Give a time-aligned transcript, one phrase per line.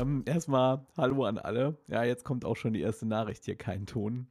[0.00, 1.76] ähm, erstmal Hallo an alle.
[1.88, 4.26] Ja, jetzt kommt auch schon die erste Nachricht hier, kein Ton.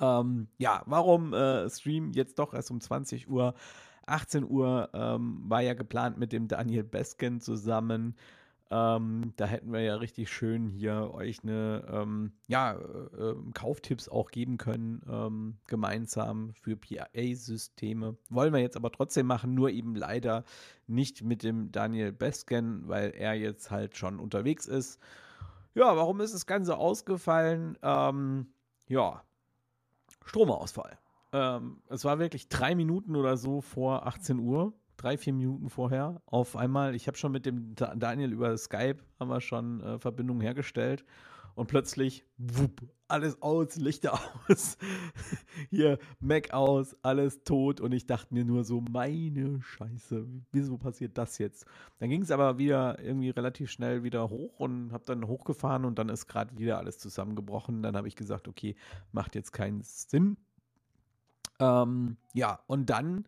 [0.00, 3.54] Ähm, ja, warum äh, Stream jetzt doch erst um 20 Uhr?
[4.06, 8.16] 18 Uhr ähm, war ja geplant mit dem Daniel Besken zusammen.
[8.72, 14.08] Ähm, da hätten wir ja richtig schön hier euch eine ähm, ja, äh, ähm, Kauftipps
[14.08, 18.16] auch geben können, ähm, gemeinsam für PA-Systeme.
[18.28, 20.44] Wollen wir jetzt aber trotzdem machen, nur eben leider
[20.86, 25.00] nicht mit dem Daniel Besken, weil er jetzt halt schon unterwegs ist.
[25.74, 27.76] Ja, warum ist das Ganze ausgefallen?
[27.82, 28.52] Ähm,
[28.86, 29.24] ja,
[30.26, 30.96] Stromausfall.
[31.32, 36.20] Ähm, es war wirklich drei Minuten oder so vor 18 Uhr drei, vier Minuten vorher
[36.26, 40.40] auf einmal, ich habe schon mit dem Daniel über Skype, haben wir schon äh, Verbindung
[40.40, 41.04] hergestellt
[41.54, 44.18] und plötzlich, wupp, alles aus, Lichter
[44.48, 44.76] aus,
[45.70, 51.16] hier Mac aus, alles tot und ich dachte mir nur so, meine Scheiße, wieso passiert
[51.16, 51.66] das jetzt?
[51.98, 55.98] Dann ging es aber wieder irgendwie relativ schnell wieder hoch und habe dann hochgefahren und
[55.98, 57.82] dann ist gerade wieder alles zusammengebrochen.
[57.82, 58.76] Dann habe ich gesagt, okay,
[59.12, 60.36] macht jetzt keinen Sinn.
[61.58, 63.24] Ähm, ja, und dann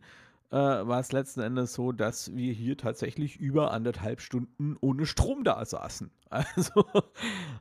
[0.53, 5.43] äh, war es letzten Endes so, dass wir hier tatsächlich über anderthalb Stunden ohne Strom
[5.43, 6.11] da saßen.
[6.33, 6.85] Also,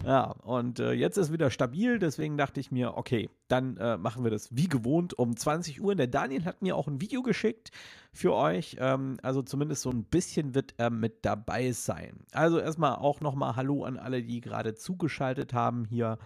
[0.03, 4.25] ja, und äh, jetzt ist wieder stabil, deswegen dachte ich mir, okay, dann äh, machen
[4.25, 5.95] wir das wie gewohnt um 20 Uhr.
[5.95, 7.71] Der Daniel hat mir auch ein Video geschickt
[8.15, 12.25] für euch, ähm, also zumindest so ein bisschen wird er mit dabei sein.
[12.33, 16.17] Also erstmal auch nochmal Hallo an alle, die gerade zugeschaltet haben hier.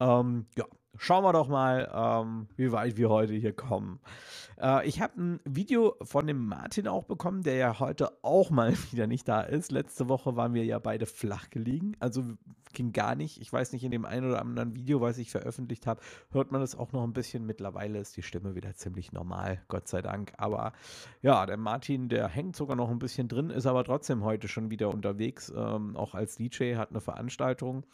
[0.00, 4.00] Ähm, ja, schauen wir doch mal, ähm, wie weit wir heute hier kommen.
[4.60, 8.72] Äh, ich habe ein Video von dem Martin auch bekommen, der ja heute auch mal
[8.90, 9.72] wieder nicht da ist.
[9.72, 12.24] Letzte Woche waren wir ja beide flach gelegen, also
[12.72, 13.40] ging gar nicht.
[13.40, 16.60] Ich weiß nicht, in dem einen oder anderen Video, was ich veröffentlicht habe, hört man
[16.60, 17.44] das auch noch ein bisschen.
[17.44, 20.32] Mittlerweile ist die Stimme wieder ziemlich normal, Gott sei Dank.
[20.36, 20.72] Aber
[21.20, 24.70] ja, der Martin, der hängt sogar noch ein bisschen drin, ist aber trotzdem heute schon
[24.70, 27.84] wieder unterwegs, ähm, auch als DJ, hat eine Veranstaltung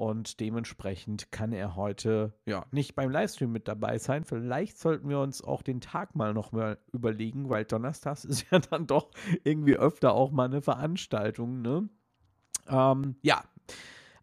[0.00, 4.24] und dementsprechend kann er heute ja nicht beim Livestream mit dabei sein.
[4.24, 8.58] Vielleicht sollten wir uns auch den Tag mal noch mal überlegen, weil Donnerstags ist ja
[8.70, 9.10] dann doch
[9.44, 11.90] irgendwie öfter auch mal eine Veranstaltung, ne?
[12.66, 13.44] Ähm, ja.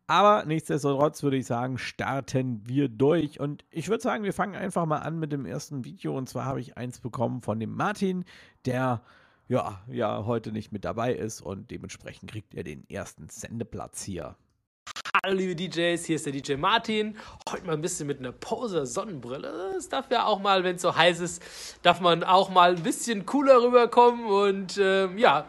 [0.07, 3.39] Aber nichtsdestotrotz würde ich sagen, starten wir durch.
[3.39, 6.17] Und ich würde sagen, wir fangen einfach mal an mit dem ersten Video.
[6.17, 8.25] Und zwar habe ich eins bekommen von dem Martin,
[8.65, 9.03] der
[9.47, 14.37] ja, ja heute nicht mit dabei ist und dementsprechend kriegt er den ersten Sendeplatz hier.
[15.23, 17.17] Hallo liebe DJs, hier ist der DJ Martin.
[17.49, 19.71] Heute mal ein bisschen mit einer Poser Sonnenbrille.
[19.73, 21.41] Das darf ja auch mal, wenn es so heiß ist,
[21.81, 24.25] darf man auch mal ein bisschen cooler rüberkommen.
[24.25, 25.47] Und ähm, ja,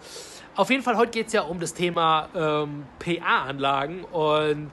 [0.55, 4.05] auf jeden Fall, heute geht es ja um das Thema ähm, PA-Anlagen.
[4.05, 4.71] Und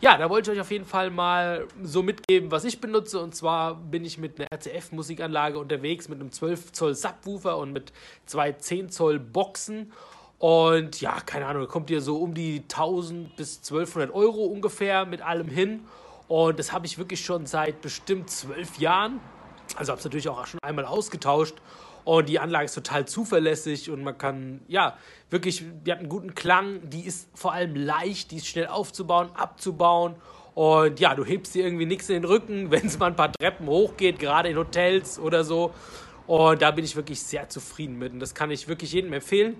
[0.00, 3.20] ja, da wollte ich euch auf jeden Fall mal so mitgeben, was ich benutze.
[3.20, 7.92] Und zwar bin ich mit einer RCF-Musikanlage unterwegs, mit einem 12 Zoll Subwoofer und mit
[8.24, 9.92] zwei 10 Zoll Boxen.
[10.38, 15.20] Und ja, keine Ahnung, kommt ihr so um die 1000 bis 1200 Euro ungefähr mit
[15.20, 15.80] allem hin.
[16.28, 19.20] Und das habe ich wirklich schon seit bestimmt zwölf Jahren.
[19.76, 21.56] Also habe es natürlich auch schon einmal ausgetauscht.
[22.04, 24.96] Und die Anlage ist total zuverlässig und man kann, ja,
[25.28, 26.88] wirklich, die hat einen guten Klang.
[26.88, 30.14] Die ist vor allem leicht, die ist schnell aufzubauen, abzubauen.
[30.54, 33.32] Und ja, du hebst dir irgendwie nichts in den Rücken, wenn es mal ein paar
[33.32, 35.74] Treppen hochgeht, gerade in Hotels oder so.
[36.26, 38.12] Und da bin ich wirklich sehr zufrieden mit.
[38.12, 39.56] Und das kann ich wirklich jedem empfehlen.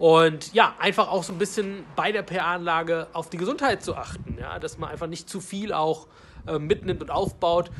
[0.00, 4.38] Und ja, einfach auch so ein bisschen bei der PA-Anlage auf die Gesundheit zu achten,
[4.40, 6.06] ja, dass man einfach nicht zu viel auch
[6.46, 7.70] äh, mitnimmt und aufbaut.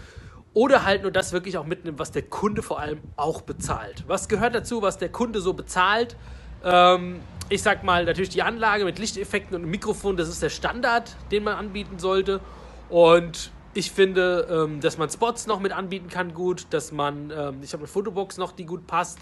[0.52, 4.04] Oder halt nur das wirklich auch mitnimmt, was der Kunde vor allem auch bezahlt.
[4.06, 6.14] Was gehört dazu, was der Kunde so bezahlt?
[6.62, 11.16] Ähm, ich sag mal, natürlich die Anlage mit Lichteffekten und Mikrofon, das ist der Standard,
[11.30, 12.40] den man anbieten sollte.
[12.90, 17.60] Und ich finde, ähm, dass man Spots noch mit anbieten kann, gut, dass man, ähm,
[17.62, 19.20] ich habe eine Fotobox noch, die gut passt.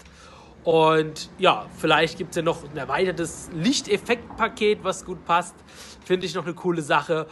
[0.63, 5.55] Und ja, vielleicht gibt es ja noch ein erweitertes Lichteffektpaket, was gut passt.
[6.03, 7.27] Finde ich noch eine coole Sache.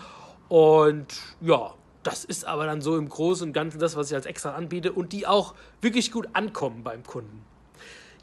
[0.48, 1.08] Und
[1.42, 1.74] ja,
[2.04, 4.94] das ist aber dann so im Großen und Ganzen das, was ich als extra anbiete
[4.94, 7.44] und die auch wirklich gut ankommen beim Kunden.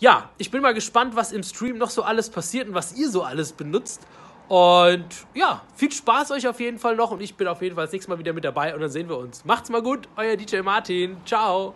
[0.00, 3.10] Ja, ich bin mal gespannt, was im Stream noch so alles passiert und was ihr
[3.10, 4.00] so alles benutzt.
[4.48, 7.84] Und ja, viel Spaß euch auf jeden Fall noch und ich bin auf jeden Fall
[7.84, 9.44] das nächste Mal wieder mit dabei und dann sehen wir uns.
[9.44, 11.16] Macht's mal gut, euer DJ Martin.
[11.24, 11.74] Ciao.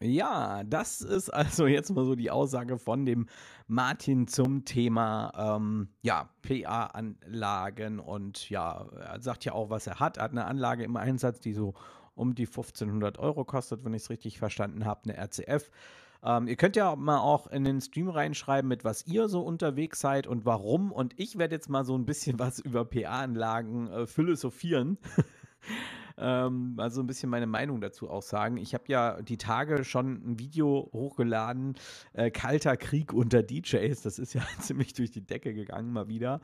[0.00, 3.26] Ja, das ist also jetzt mal so die Aussage von dem
[3.66, 10.16] Martin zum Thema ähm, ja, PA-Anlagen und ja, er sagt ja auch, was er hat.
[10.16, 11.74] Er hat eine Anlage im Einsatz, die so
[12.14, 15.70] um die 1500 Euro kostet, wenn ich es richtig verstanden habe, eine RCF.
[16.22, 20.00] Ähm, ihr könnt ja mal auch in den Stream reinschreiben, mit was ihr so unterwegs
[20.00, 20.92] seid und warum.
[20.92, 24.98] Und ich werde jetzt mal so ein bisschen was über PA-Anlagen äh, philosophieren.
[26.18, 28.56] ähm, also ein bisschen meine Meinung dazu auch sagen.
[28.56, 31.76] Ich habe ja die Tage schon ein Video hochgeladen,
[32.12, 34.02] äh, Kalter Krieg unter DJs.
[34.02, 36.40] Das ist ja ziemlich durch die Decke gegangen mal wieder.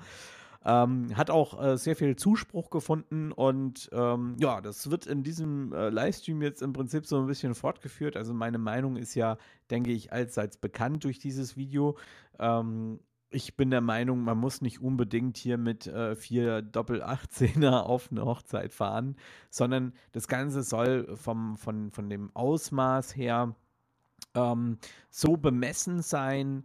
[0.65, 5.73] Ähm, hat auch äh, sehr viel Zuspruch gefunden und ähm, ja, das wird in diesem
[5.73, 8.17] äh, Livestream jetzt im Prinzip so ein bisschen fortgeführt.
[8.17, 9.39] Also meine Meinung ist ja,
[9.71, 11.97] denke ich, allseits bekannt durch dieses Video.
[12.41, 12.99] Ähm,
[13.31, 18.25] ich bin der Meinung, man muss nicht unbedingt hier mit äh, vier Doppel-18er auf eine
[18.25, 19.17] Hochzeit fahren,
[19.51, 23.55] sondern das Ganze soll vom, von, von dem Ausmaß her
[24.35, 24.79] ähm,
[25.11, 26.65] so bemessen sein,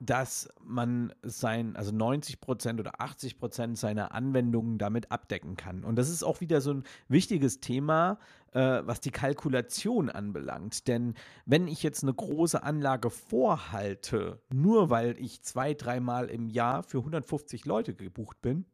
[0.00, 5.84] dass man sein, also 90 Prozent oder 80 Prozent seiner Anwendungen damit abdecken kann.
[5.84, 8.18] Und das ist auch wieder so ein wichtiges Thema,
[8.52, 10.88] äh, was die Kalkulation anbelangt.
[10.88, 11.14] Denn
[11.44, 16.98] wenn ich jetzt eine große Anlage vorhalte, nur weil ich zwei, dreimal im Jahr für
[16.98, 18.64] 150 Leute gebucht bin,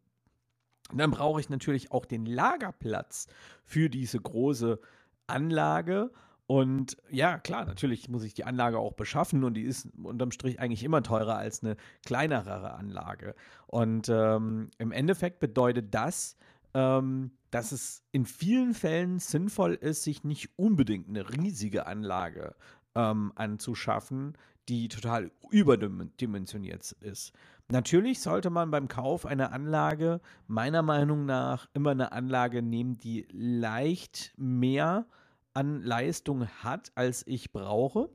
[0.94, 3.26] dann brauche ich natürlich auch den Lagerplatz
[3.64, 4.78] für diese große
[5.26, 6.12] Anlage
[6.46, 10.60] und ja, klar, natürlich muss ich die Anlage auch beschaffen und die ist unterm Strich
[10.60, 13.34] eigentlich immer teurer als eine kleinere Anlage.
[13.66, 16.36] Und ähm, im Endeffekt bedeutet das,
[16.74, 22.54] ähm, dass es in vielen Fällen sinnvoll ist, sich nicht unbedingt eine riesige Anlage
[22.94, 24.38] ähm, anzuschaffen,
[24.68, 27.32] die total überdimensioniert ist.
[27.68, 33.26] Natürlich sollte man beim Kauf einer Anlage meiner Meinung nach immer eine Anlage nehmen, die
[33.32, 35.06] leicht mehr
[35.56, 38.10] an Leistung hat, als ich brauche.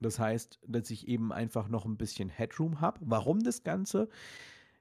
[0.00, 2.98] Das heißt, dass ich eben einfach noch ein bisschen Headroom habe.
[3.02, 4.08] Warum das Ganze?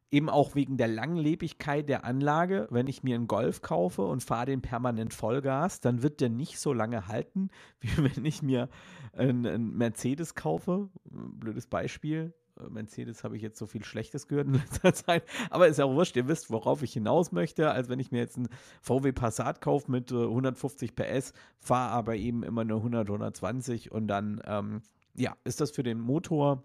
[0.10, 2.68] Eben auch wegen der Langlebigkeit der Anlage.
[2.72, 6.60] Wenn ich mir einen Golf kaufe und fahre den permanent Vollgas, dann wird der nicht
[6.60, 7.50] so lange halten,
[7.82, 8.68] wie wenn ich mir
[9.14, 10.90] einen, einen Mercedes kaufe.
[11.04, 12.34] Blödes Beispiel.
[12.70, 15.24] Mercedes habe ich jetzt so viel Schlechtes gehört in letzter Zeit.
[15.50, 18.20] Aber ist ja auch wurscht, ihr wisst, worauf ich hinaus möchte, als wenn ich mir
[18.20, 18.50] jetzt einen
[18.82, 24.08] VW Passat kaufe mit äh, 150 PS, fahre aber eben immer nur 100, 120 und
[24.08, 24.82] dann, ähm,
[25.16, 26.64] ja, ist das für den Motor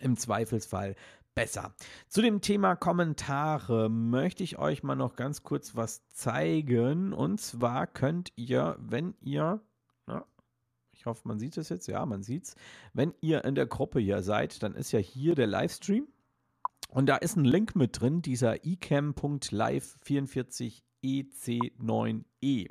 [0.00, 0.96] im Zweifelsfall
[1.34, 1.74] besser.
[2.08, 7.12] Zu dem Thema Kommentare möchte ich euch mal noch ganz kurz was zeigen.
[7.12, 9.60] Und zwar könnt ihr, wenn ihr
[11.02, 11.88] ich hoffe, man sieht es jetzt.
[11.88, 12.54] Ja, man sieht es.
[12.92, 16.06] Wenn ihr in der Gruppe hier seid, dann ist ja hier der Livestream.
[16.90, 22.22] Und da ist ein Link mit drin, dieser ecam.live 44EC9E.
[22.40, 22.68] E.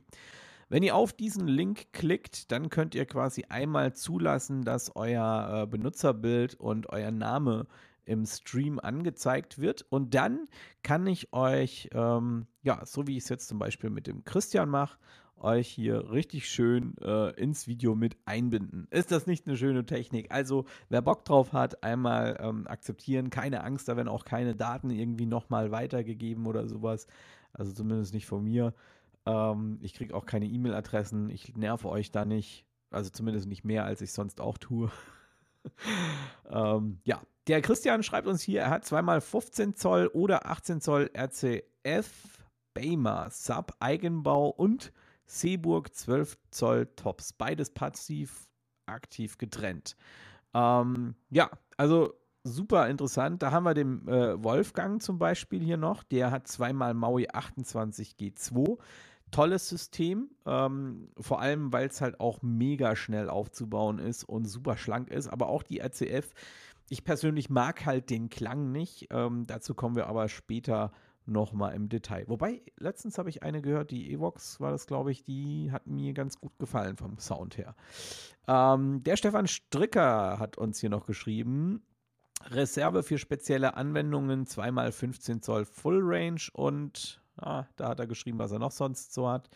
[0.69, 5.67] Wenn ihr auf diesen Link klickt, dann könnt ihr quasi einmal zulassen, dass euer äh,
[5.67, 7.67] Benutzerbild und euer Name
[8.05, 9.85] im Stream angezeigt wird.
[9.89, 10.47] Und dann
[10.83, 14.69] kann ich euch, ähm, ja, so wie ich es jetzt zum Beispiel mit dem Christian
[14.69, 14.97] mache,
[15.41, 18.87] euch hier richtig schön äh, ins Video mit einbinden.
[18.91, 20.31] Ist das nicht eine schöne Technik?
[20.31, 23.29] Also, wer Bock drauf hat, einmal ähm, akzeptieren.
[23.29, 27.07] Keine Angst, da werden auch keine Daten irgendwie nochmal weitergegeben oder sowas.
[27.53, 28.73] Also zumindest nicht von mir.
[29.25, 31.29] Ähm, ich kriege auch keine E-Mail-Adressen.
[31.29, 32.65] Ich nerve euch da nicht.
[32.89, 34.91] Also zumindest nicht mehr, als ich sonst auch tue.
[36.49, 41.09] ähm, ja, der Christian schreibt uns hier, er hat zweimal 15 Zoll oder 18 Zoll
[41.15, 44.91] RCF, Baymer, Sub, Eigenbau und
[45.31, 47.31] Seeburg 12 Zoll Tops.
[47.31, 48.49] Beides passiv,
[48.85, 49.95] aktiv getrennt.
[50.53, 52.13] Ähm, ja, also
[52.43, 53.41] super interessant.
[53.41, 56.03] Da haben wir den äh, Wolfgang zum Beispiel hier noch.
[56.03, 58.77] Der hat zweimal Maui 28 G2.
[59.31, 64.75] Tolles System, ähm, vor allem weil es halt auch mega schnell aufzubauen ist und super
[64.75, 65.29] schlank ist.
[65.29, 66.33] Aber auch die RCF,
[66.89, 69.07] ich persönlich mag halt den Klang nicht.
[69.11, 70.91] Ähm, dazu kommen wir aber später
[71.25, 72.25] nochmal im Detail.
[72.27, 76.13] Wobei, letztens habe ich eine gehört, die Evox war das, glaube ich, die hat mir
[76.13, 77.75] ganz gut gefallen vom Sound her.
[78.47, 81.83] Ähm, der Stefan Stricker hat uns hier noch geschrieben.
[82.49, 88.39] Reserve für spezielle Anwendungen, zweimal 15 Zoll Full Range und ah, da hat er geschrieben,
[88.39, 89.49] was er noch sonst so hat.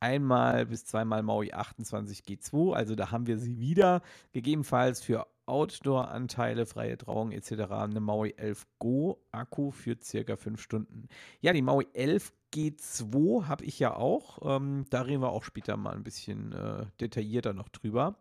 [0.00, 4.02] Einmal bis zweimal Maui 28 G2, also da haben wir sie wieder.
[4.32, 7.52] Gegebenenfalls für Outdoor-Anteile, freie Trauung etc.
[7.70, 11.08] eine Maui 11 Go Akku für circa 5 Stunden.
[11.40, 14.38] Ja, die Maui 11 G2 habe ich ja auch.
[14.56, 18.16] Ähm, da reden wir auch später mal ein bisschen äh, detaillierter noch drüber.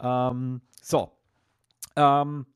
[0.00, 1.12] Ähm, so.
[1.96, 2.46] Ähm,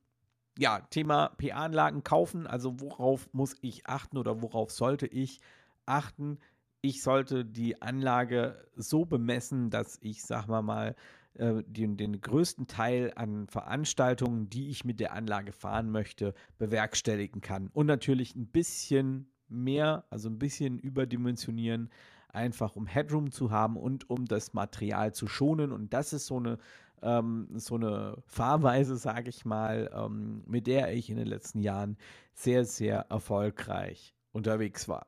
[0.57, 2.47] ja, Thema PA-Anlagen kaufen.
[2.47, 5.41] Also worauf muss ich achten oder worauf sollte ich
[5.85, 6.39] achten?
[6.81, 10.95] Ich sollte die Anlage so bemessen, dass ich, sag mal mal,
[11.37, 17.41] äh, den, den größten Teil an Veranstaltungen, die ich mit der Anlage fahren möchte, bewerkstelligen
[17.41, 17.69] kann.
[17.73, 21.89] Und natürlich ein bisschen mehr, also ein bisschen überdimensionieren,
[22.29, 25.71] einfach um Headroom zu haben und um das Material zu schonen.
[25.71, 26.57] Und das ist so eine,
[27.01, 31.97] ähm, so eine Fahrweise, sage ich mal, ähm, mit der ich in den letzten Jahren
[32.33, 35.07] sehr, sehr erfolgreich unterwegs war.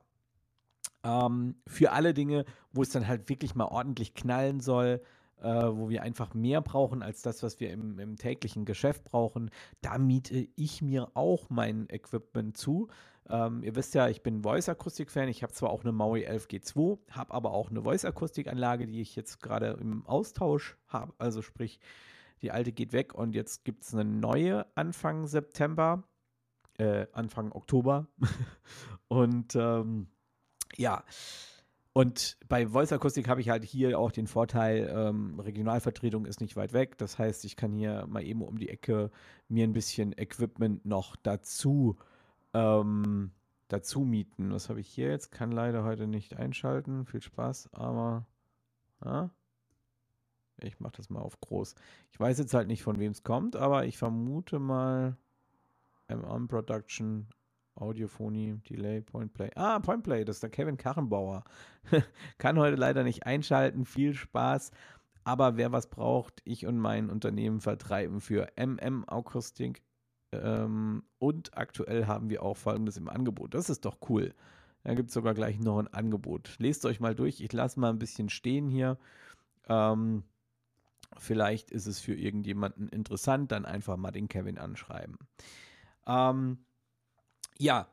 [1.04, 5.02] Ähm, für alle Dinge, wo es dann halt wirklich mal ordentlich knallen soll,
[5.42, 9.50] äh, wo wir einfach mehr brauchen als das, was wir im, im täglichen Geschäft brauchen,
[9.80, 12.88] da miete ich mir auch mein Equipment zu.
[13.30, 15.28] Ähm, ihr wisst ja, ich bin Voice-Akustik-Fan.
[15.28, 19.42] Ich habe zwar auch eine Maui 11G2, habe aber auch eine Voice-Akustik-Anlage, die ich jetzt
[19.42, 21.12] gerade im Austausch habe.
[21.18, 21.78] Also sprich,
[22.40, 26.04] die alte geht weg und jetzt gibt es eine neue Anfang September,
[26.78, 28.06] äh, Anfang Oktober.
[29.08, 30.08] und ähm,
[30.76, 31.04] ja,
[31.98, 36.54] und bei Voice Akustik habe ich halt hier auch den Vorteil, ähm, Regionalvertretung ist nicht
[36.54, 36.96] weit weg.
[36.96, 39.10] Das heißt, ich kann hier mal eben um die Ecke
[39.48, 41.96] mir ein bisschen Equipment noch dazu
[42.54, 43.32] ähm,
[43.66, 44.52] dazu mieten.
[44.52, 45.32] Was habe ich hier jetzt?
[45.32, 47.04] Kann leider heute nicht einschalten.
[47.04, 48.26] Viel Spaß, aber
[49.04, 49.30] ja,
[50.58, 51.74] ich mache das mal auf groß.
[52.12, 55.16] Ich weiß jetzt halt nicht, von wem es kommt, aber ich vermute mal
[56.06, 57.26] M-On Production,
[57.80, 59.50] Audiophonie, Delay, Point Play.
[59.54, 61.44] Ah, Point Play, das ist der Kevin Kachenbauer.
[62.38, 63.84] Kann heute leider nicht einschalten.
[63.84, 64.70] Viel Spaß.
[65.24, 69.82] Aber wer was braucht, ich und mein Unternehmen vertreiben für MM Akustik
[70.32, 73.54] ähm, und aktuell haben wir auch folgendes im Angebot.
[73.54, 74.34] Das ist doch cool.
[74.84, 76.56] Da gibt es sogar gleich noch ein Angebot.
[76.58, 77.40] Lest euch mal durch.
[77.40, 78.98] Ich lasse mal ein bisschen stehen hier.
[79.68, 80.22] Ähm,
[81.18, 83.52] vielleicht ist es für irgendjemanden interessant.
[83.52, 85.18] Dann einfach mal den Kevin anschreiben.
[86.06, 86.58] Ähm,
[87.58, 87.88] ja.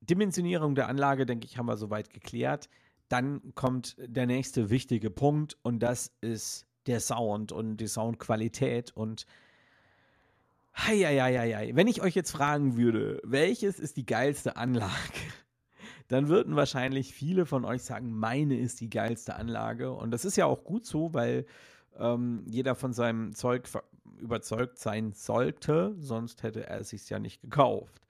[0.00, 2.68] Dimensionierung der Anlage, denke ich, haben wir soweit geklärt.
[3.08, 9.26] Dann kommt der nächste wichtige Punkt und das ist der Sound und die Soundqualität und
[10.76, 11.72] Heieieiei.
[11.74, 14.92] Wenn ich euch jetzt fragen würde, welches ist die geilste Anlage,
[16.08, 19.92] dann würden wahrscheinlich viele von euch sagen, meine ist die geilste Anlage.
[19.92, 21.46] Und das ist ja auch gut so, weil
[21.98, 23.66] ähm, jeder von seinem Zeug
[24.18, 28.02] überzeugt sein sollte, sonst hätte er es sich ja nicht gekauft.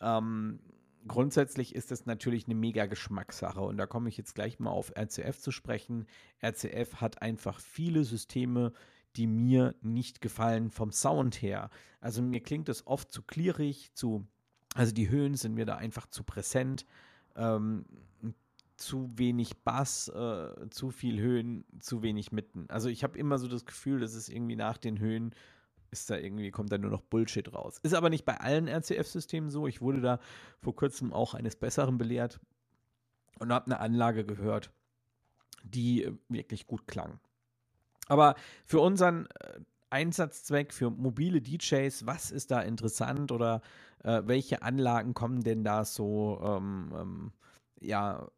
[0.00, 0.60] Ähm,
[1.06, 4.92] grundsätzlich ist es natürlich eine mega Geschmackssache und da komme ich jetzt gleich mal auf
[4.96, 6.06] RCF zu sprechen.
[6.42, 8.72] RCF hat einfach viele Systeme,
[9.16, 11.70] die mir nicht gefallen vom Sound her.
[12.00, 14.26] Also mir klingt es oft zu klierig, zu,
[14.74, 16.86] also die Höhen sind mir da einfach zu präsent,
[17.34, 17.84] ähm,
[18.80, 22.66] zu wenig Bass, äh, zu viel Höhen, zu wenig Mitten.
[22.68, 25.34] Also ich habe immer so das Gefühl, dass es irgendwie nach den Höhen
[25.90, 27.78] ist da irgendwie, kommt da nur noch Bullshit raus.
[27.82, 29.66] Ist aber nicht bei allen RCF-Systemen so.
[29.66, 30.20] Ich wurde da
[30.60, 32.40] vor kurzem auch eines Besseren belehrt
[33.38, 34.70] und habe eine Anlage gehört,
[35.64, 37.18] die wirklich gut klang.
[38.06, 38.34] Aber
[38.64, 39.60] für unseren äh,
[39.90, 43.60] Einsatzzweck, für mobile DJs, was ist da interessant oder
[44.04, 47.32] äh, welche Anlagen kommen denn da so, ähm, ähm,
[47.80, 48.28] ja,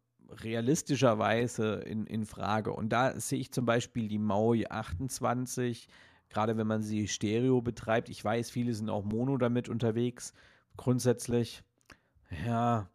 [0.41, 2.73] realistischerweise in, in Frage?
[2.73, 5.87] Und da sehe ich zum Beispiel die Maui 28,
[6.29, 8.09] gerade wenn man sie Stereo betreibt.
[8.09, 10.33] Ich weiß, viele sind auch Mono damit unterwegs.
[10.77, 11.63] Grundsätzlich,
[12.45, 12.89] ja,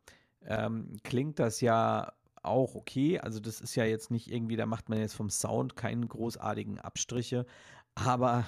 [0.44, 3.18] ähm, klingt das ja auch okay.
[3.18, 6.78] Also das ist ja jetzt nicht irgendwie, da macht man jetzt vom Sound keine großartigen
[6.80, 7.46] Abstriche,
[7.94, 8.46] aber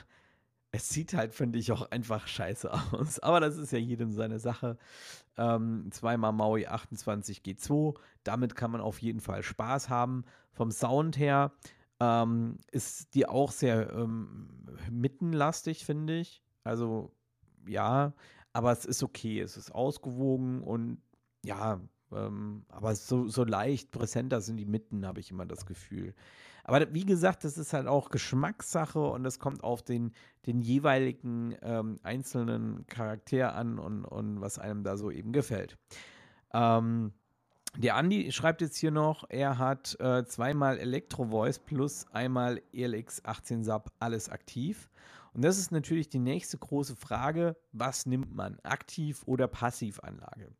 [0.73, 3.19] es sieht halt, finde ich, auch einfach scheiße aus.
[3.21, 4.77] Aber das ist ja jedem seine Sache.
[5.37, 10.25] Ähm, zweimal Maui 28 G2, damit kann man auf jeden Fall Spaß haben.
[10.53, 11.53] Vom Sound her
[11.99, 14.49] ähm, ist die auch sehr ähm,
[14.91, 16.43] mittenlastig, finde ich.
[16.65, 17.13] Also
[17.67, 18.13] ja,
[18.53, 21.01] aber es ist okay, es ist ausgewogen und
[21.45, 21.81] ja,
[22.13, 26.15] ähm, aber so, so leicht präsenter sind die Mitten, habe ich immer das Gefühl.
[26.65, 30.13] Aber wie gesagt, das ist halt auch Geschmackssache und es kommt auf den,
[30.47, 35.79] den jeweiligen ähm, einzelnen Charakter an und, und was einem da so eben gefällt.
[36.53, 37.13] Ähm,
[37.77, 43.25] der Andi schreibt jetzt hier noch, er hat äh, zweimal Electro Voice plus einmal ELX
[43.25, 44.91] 18 Sub alles aktiv.
[45.33, 50.51] Und das ist natürlich die nächste große Frage, was nimmt man, Aktiv- oder Passivanlage?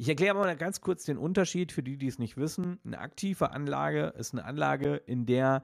[0.00, 2.80] Ich erkläre mal ganz kurz den Unterschied für die, die es nicht wissen.
[2.86, 5.62] Eine aktive Anlage ist eine Anlage, in der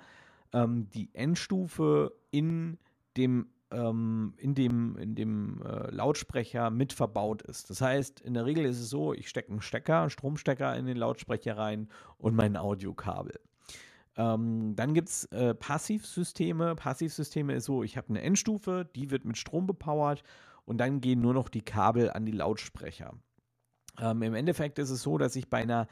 [0.53, 2.77] ähm, die Endstufe in
[3.17, 7.71] dem ähm, in dem, in dem äh, Lautsprecher mit verbaut ist.
[7.71, 10.85] Das heißt, in der Regel ist es so, ich stecke einen Stecker, einen Stromstecker in
[10.85, 11.89] den Lautsprecher rein
[12.19, 13.41] und mein Audiokabel.
[14.19, 16.75] Ähm, dann gibt es äh, Passivsysteme.
[16.75, 20.23] Passivsysteme ist so, ich habe eine Endstufe, die wird mit Strom bepowert
[20.67, 23.15] und dann gehen nur noch die Kabel an die Lautsprecher.
[24.01, 25.89] Ähm, Im Endeffekt ist es so, dass ich bei einer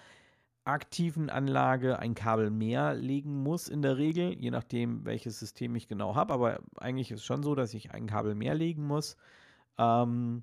[0.64, 5.88] aktiven Anlage ein Kabel mehr legen muss in der Regel, je nachdem, welches System ich
[5.88, 6.32] genau habe.
[6.32, 9.16] Aber eigentlich ist es schon so, dass ich ein Kabel mehr legen muss.
[9.78, 10.42] Ähm,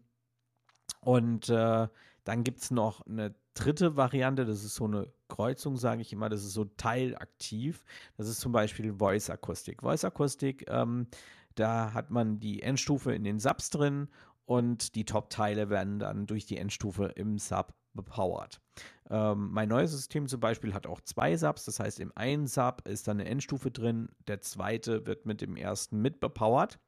[1.02, 1.88] und äh,
[2.24, 6.30] dann gibt es noch eine dritte Variante, das ist so eine Kreuzung, sage ich immer,
[6.30, 7.84] das ist so teilaktiv.
[8.18, 9.82] Das ist zum Beispiel Voice Akustik.
[9.82, 11.08] Voice Akustik, ähm,
[11.56, 14.08] da hat man die Endstufe in den Subs drin
[14.52, 18.60] und die Top-Teile werden dann durch die Endstufe im Sub bepowert.
[19.10, 22.86] Ähm, mein neues System zum Beispiel hat auch zwei Subs, das heißt, im einen Sub
[22.86, 26.80] ist dann eine Endstufe drin, der zweite wird mit dem ersten mitbepowert.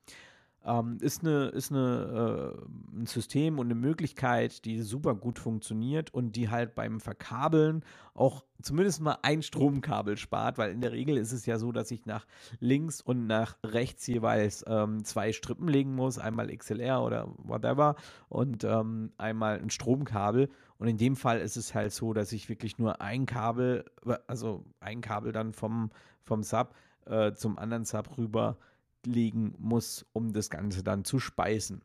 [0.65, 6.13] Ähm, ist eine, ist eine, äh, ein System und eine Möglichkeit, die super gut funktioniert
[6.13, 11.17] und die halt beim Verkabeln auch zumindest mal ein Stromkabel spart, weil in der Regel
[11.17, 12.25] ist es ja so, dass ich nach
[12.59, 17.95] links und nach rechts jeweils ähm, zwei Strippen legen muss, einmal XLR oder whatever
[18.29, 20.49] und ähm, einmal ein Stromkabel.
[20.77, 23.83] Und in dem Fall ist es halt so, dass ich wirklich nur ein Kabel,
[24.27, 25.91] also ein Kabel dann vom,
[26.23, 26.73] vom Sub
[27.05, 28.57] äh, zum anderen Sub rüber
[29.05, 31.83] legen muss, um das Ganze dann zu speisen.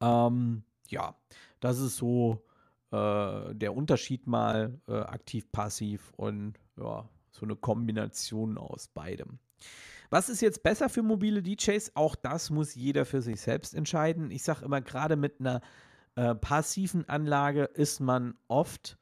[0.00, 1.14] Ähm, ja,
[1.60, 2.42] das ist so
[2.90, 9.38] äh, der Unterschied mal äh, aktiv-passiv und ja, so eine Kombination aus beidem.
[10.10, 11.94] Was ist jetzt besser für mobile DJs?
[11.94, 14.30] Auch das muss jeder für sich selbst entscheiden.
[14.32, 15.60] Ich sage immer, gerade mit einer
[16.16, 18.98] äh, passiven Anlage ist man oft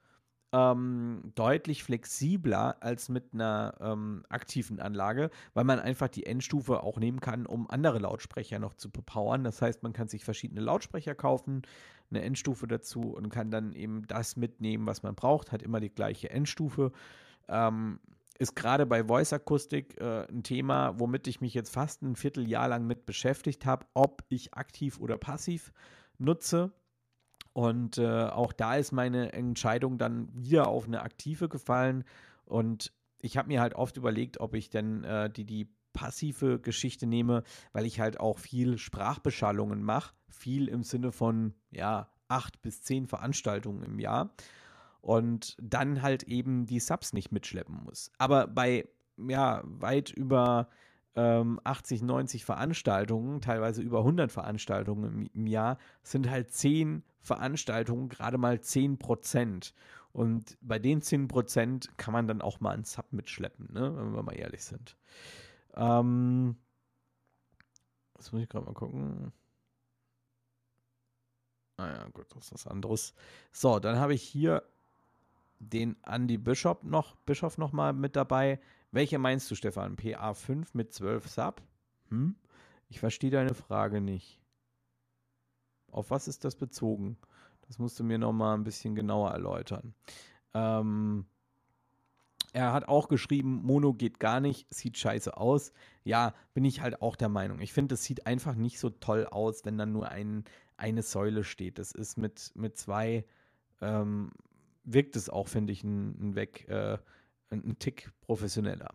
[0.53, 6.99] ähm, deutlich flexibler als mit einer ähm, aktiven Anlage, weil man einfach die Endstufe auch
[6.99, 9.45] nehmen kann, um andere Lautsprecher noch zu bepowern.
[9.45, 11.63] Das heißt, man kann sich verschiedene Lautsprecher kaufen,
[12.11, 15.91] eine Endstufe dazu und kann dann eben das mitnehmen, was man braucht, hat immer die
[15.91, 16.93] gleiche Endstufe.
[17.49, 18.01] Ähm,
[18.39, 22.69] ist gerade bei Voice Akustik äh, ein Thema, womit ich mich jetzt fast ein Vierteljahr
[22.69, 25.73] lang mit beschäftigt habe, ob ich aktiv oder passiv
[26.19, 26.73] nutze.
[27.53, 32.05] Und äh, auch da ist meine Entscheidung dann wieder auf eine aktive gefallen.
[32.45, 37.07] Und ich habe mir halt oft überlegt, ob ich denn äh, die, die passive Geschichte
[37.07, 40.15] nehme, weil ich halt auch viel Sprachbeschallungen mache.
[40.29, 44.31] Viel im Sinne von, ja, acht bis zehn Veranstaltungen im Jahr.
[45.01, 48.13] Und dann halt eben die Subs nicht mitschleppen muss.
[48.19, 50.69] Aber bei, ja, weit über
[51.19, 58.09] ähm, 80, 90 Veranstaltungen, teilweise über 100 Veranstaltungen im, im Jahr, sind halt 10 Veranstaltungen
[58.09, 59.75] gerade mal 10 Prozent.
[60.13, 63.97] Und bei den 10 Prozent kann man dann auch mal einen Sub mitschleppen, ne?
[63.97, 64.97] wenn wir mal ehrlich sind.
[65.75, 66.57] Ähm,
[68.15, 69.33] das muss ich gerade mal gucken.
[71.79, 73.13] Ah gut, das ist was anderes.
[73.51, 74.63] So, dann habe ich hier
[75.59, 78.61] den Andy Bischof noch, Bischof noch mal mit dabei.
[78.91, 79.97] Welche meinst du, Stefan?
[79.97, 81.63] PA5 mit 12 Sub?
[82.09, 82.37] Hm?
[82.89, 84.41] Ich verstehe deine Frage nicht.
[85.91, 87.19] Auf was ist das bezogen?
[87.67, 89.95] Das musst du mir noch mal ein bisschen genauer erläutern.
[90.55, 91.27] Ähm,
[92.53, 95.73] er hat auch geschrieben, Mono geht gar nicht, sieht scheiße aus.
[96.03, 97.61] Ja, bin ich halt auch der Meinung.
[97.61, 100.45] Ich finde, es sieht einfach nicht so toll aus, wenn dann nur ein,
[100.79, 101.79] eine Säule steht.
[101.79, 103.27] Das ist mit, mit zwei,
[103.83, 104.31] ähm,
[104.85, 106.97] wirkt es auch, finde ich, ein, ein Weg, äh,
[107.51, 108.91] ein Tick professioneller.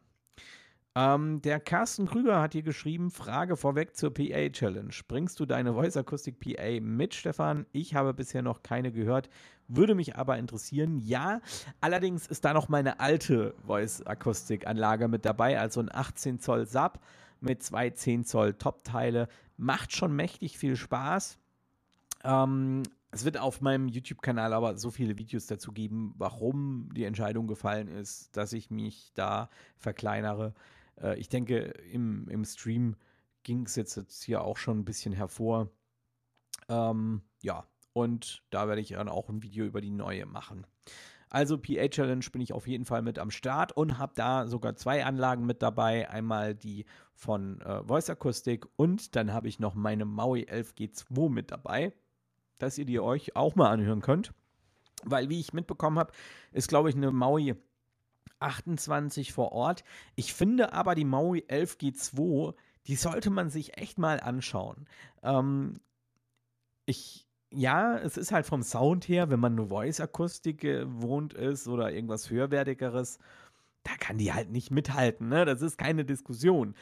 [0.96, 4.94] Ähm, der Carsten Krüger hat hier geschrieben: Frage vorweg zur PA Challenge.
[5.08, 7.66] Bringst du deine Voice Akustik PA mit, Stefan?
[7.72, 9.30] Ich habe bisher noch keine gehört,
[9.68, 11.00] würde mich aber interessieren.
[11.00, 11.42] Ja,
[11.82, 16.68] allerdings ist da noch meine alte Voice Akustik Anlage mit dabei, also ein 18 Zoll
[16.68, 17.00] Sub
[17.40, 19.28] mit zwei 10 Zoll Top-Teile.
[19.58, 21.40] Macht schon mächtig viel Spaß.
[22.24, 27.48] Ähm, es wird auf meinem YouTube-Kanal aber so viele Videos dazu geben, warum die Entscheidung
[27.48, 30.54] gefallen ist, dass ich mich da verkleinere.
[31.00, 31.58] Äh, ich denke,
[31.92, 32.96] im, im Stream
[33.44, 35.70] ging es jetzt, jetzt hier auch schon ein bisschen hervor.
[36.70, 40.66] Ähm, ja, und da werde ich dann auch ein Video über die neue machen.
[41.30, 44.76] Also PA Challenge bin ich auf jeden Fall mit am Start und habe da sogar
[44.76, 46.10] zwei Anlagen mit dabei.
[46.10, 51.52] Einmal die von äh, Voice Akustik und dann habe ich noch meine Maui 11G2 mit
[51.52, 51.94] dabei,
[52.64, 54.34] dass ihr die euch auch mal anhören könnt.
[55.04, 56.14] Weil, wie ich mitbekommen habe,
[56.52, 57.56] ist, glaube ich, eine Maui
[58.40, 59.84] 28 vor Ort.
[60.16, 62.54] Ich finde aber die Maui 11G2,
[62.88, 64.88] die sollte man sich echt mal anschauen.
[65.24, 65.76] Ähm,
[66.86, 71.92] ich, ja, es ist halt vom Sound her, wenn man nur Voice-Akustik gewohnt ist oder
[71.92, 73.20] irgendwas höherwertigeres,
[73.84, 75.46] da kann die halt nicht mithalten, ne?
[75.46, 76.76] Das ist keine Diskussion.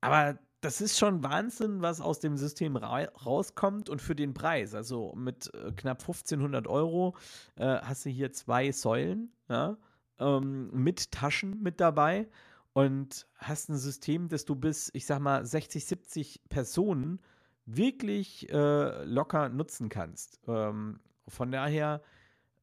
[0.00, 4.74] Aber das ist schon Wahnsinn, was aus dem System ra rauskommt und für den Preis.
[4.74, 7.16] Also mit äh, knapp 1500 Euro
[7.56, 9.76] äh, hast du hier zwei Säulen, ja?
[10.20, 12.28] ähm, mit Taschen mit dabei
[12.74, 17.20] und hast ein System, das du bis, ich sag mal, 60, 70 Personen
[17.66, 20.40] wirklich äh, locker nutzen kannst.
[20.46, 22.02] Ähm, von daher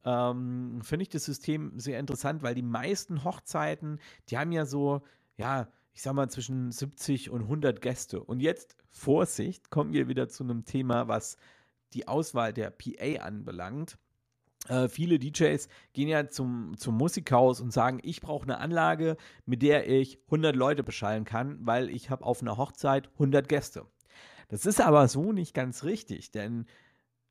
[0.06, 5.02] ähm, finde ich das System sehr interessant, weil die meisten Hochzeiten, die haben ja so,
[5.36, 8.22] ja, ich sag mal, zwischen 70 und 100 Gäste.
[8.22, 11.36] Und jetzt, Vorsicht, kommen wir wieder zu einem Thema, was
[11.92, 13.98] die Auswahl der PA anbelangt.
[14.68, 19.62] Äh, viele DJs gehen ja zum, zum Musikhaus und sagen, ich brauche eine Anlage, mit
[19.62, 23.86] der ich 100 Leute beschallen kann, weil ich habe auf einer Hochzeit 100 Gäste.
[24.48, 26.66] Das ist aber so nicht ganz richtig, denn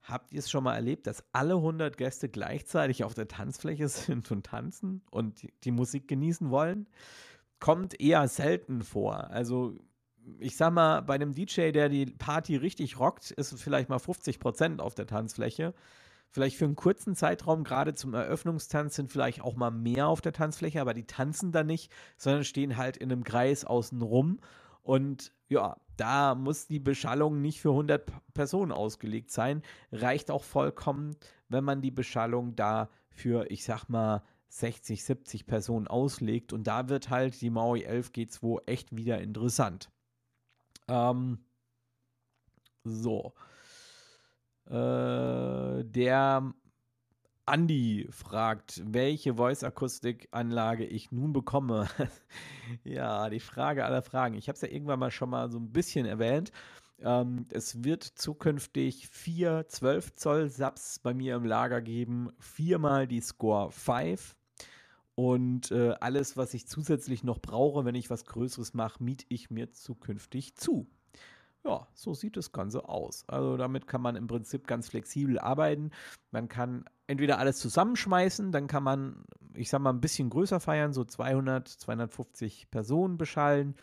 [0.01, 4.31] habt ihr es schon mal erlebt, dass alle 100 Gäste gleichzeitig auf der Tanzfläche sind
[4.31, 6.87] und tanzen und die, die Musik genießen wollen?
[7.59, 9.29] Kommt eher selten vor.
[9.29, 9.75] Also
[10.39, 14.39] ich sag mal, bei einem DJ, der die Party richtig rockt, ist vielleicht mal 50
[14.39, 15.73] Prozent auf der Tanzfläche.
[16.31, 20.33] Vielleicht für einen kurzen Zeitraum, gerade zum Eröffnungstanz, sind vielleicht auch mal mehr auf der
[20.33, 24.39] Tanzfläche, aber die tanzen da nicht, sondern stehen halt in einem Kreis außen rum.
[24.83, 29.63] Und ja, da muss die Beschallung nicht für 100 Personen ausgelegt sein.
[29.91, 31.15] Reicht auch vollkommen,
[31.49, 36.53] wenn man die Beschallung da für, ich sag mal, 60, 70 Personen auslegt.
[36.53, 39.89] Und da wird halt die Maui 11 G2 echt wieder interessant.
[40.87, 41.39] Ähm,
[42.83, 43.33] so.
[44.65, 46.53] Äh, der
[47.45, 51.87] Andi fragt, welche Voice-Akustik-Anlage ich nun bekomme.
[52.83, 54.35] ja, die Frage aller Fragen.
[54.35, 56.51] Ich habe es ja irgendwann mal schon mal so ein bisschen erwähnt.
[56.99, 63.21] Ähm, es wird zukünftig vier 12 Zoll Subs bei mir im Lager geben, viermal die
[63.21, 64.35] Score 5
[65.19, 69.51] und äh, alles, was ich zusätzlich noch brauche, wenn ich was Größeres mache, miete ich
[69.51, 70.87] mir zukünftig zu.
[71.65, 73.27] Ja, so sieht das Ganze aus.
[73.27, 75.91] Also damit kann man im Prinzip ganz flexibel arbeiten.
[76.31, 80.93] Man kann entweder alles zusammenschmeißen, dann kann man, ich sag mal, ein bisschen größer feiern,
[80.93, 83.75] so 200, 250 Personen beschallen.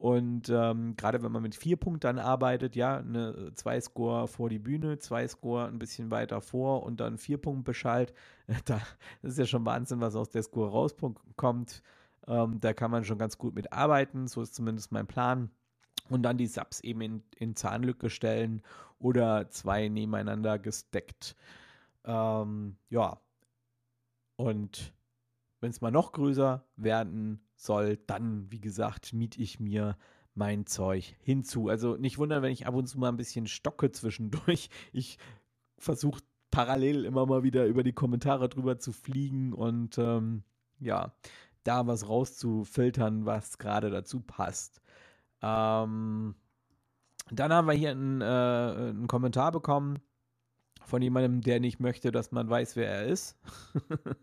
[0.00, 4.58] Und ähm, gerade wenn man mit vier Punkten arbeitet, ja, eine zwei Score vor die
[4.58, 8.14] Bühne, zwei Score ein bisschen weiter vor und dann vier Punkte beschallt,
[8.64, 8.80] da
[9.20, 11.82] das ist ja schon Wahnsinn, was aus der Score rauskommt.
[12.26, 15.50] Ähm, da kann man schon ganz gut mit arbeiten, so ist zumindest mein Plan
[16.08, 18.62] und dann die Subs eben in, in Zahnlücke stellen
[18.98, 21.36] oder zwei nebeneinander gesteckt.
[22.06, 23.20] Ähm, ja.
[24.36, 24.94] Und
[25.60, 29.96] wenn es mal noch größer werden soll, dann, wie gesagt, miete ich mir
[30.34, 31.68] mein Zeug hinzu.
[31.68, 34.70] Also nicht wundern, wenn ich ab und zu mal ein bisschen stocke zwischendurch.
[34.92, 35.18] Ich
[35.78, 40.42] versuche parallel immer mal wieder über die Kommentare drüber zu fliegen und ähm,
[40.78, 41.14] ja,
[41.64, 44.80] da was rauszufiltern, was gerade dazu passt.
[45.42, 46.34] Ähm,
[47.30, 50.00] dann haben wir hier einen, äh, einen Kommentar bekommen
[50.86, 53.36] von jemandem, der nicht möchte, dass man weiß, wer er ist.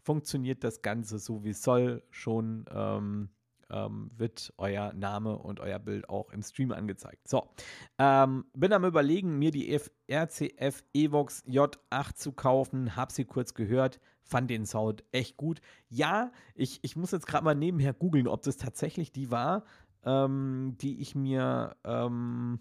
[0.04, 2.02] funktioniert das Ganze so, wie es soll.
[2.10, 3.30] Schon ähm,
[3.74, 7.26] ähm, wird euer Name und euer Bild auch im Stream angezeigt.
[7.28, 7.50] So,
[7.98, 12.96] ähm, bin am überlegen, mir die RCF Evox J8 zu kaufen.
[12.96, 15.60] Hab sie kurz gehört, fand den Sound echt gut.
[15.88, 19.64] Ja, ich, ich muss jetzt gerade mal nebenher googeln, ob das tatsächlich die war,
[20.04, 22.60] ähm, die ich mir ähm,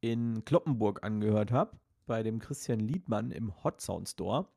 [0.00, 4.48] in Kloppenburg angehört habe, bei dem Christian Liedmann im Hot Sound Store.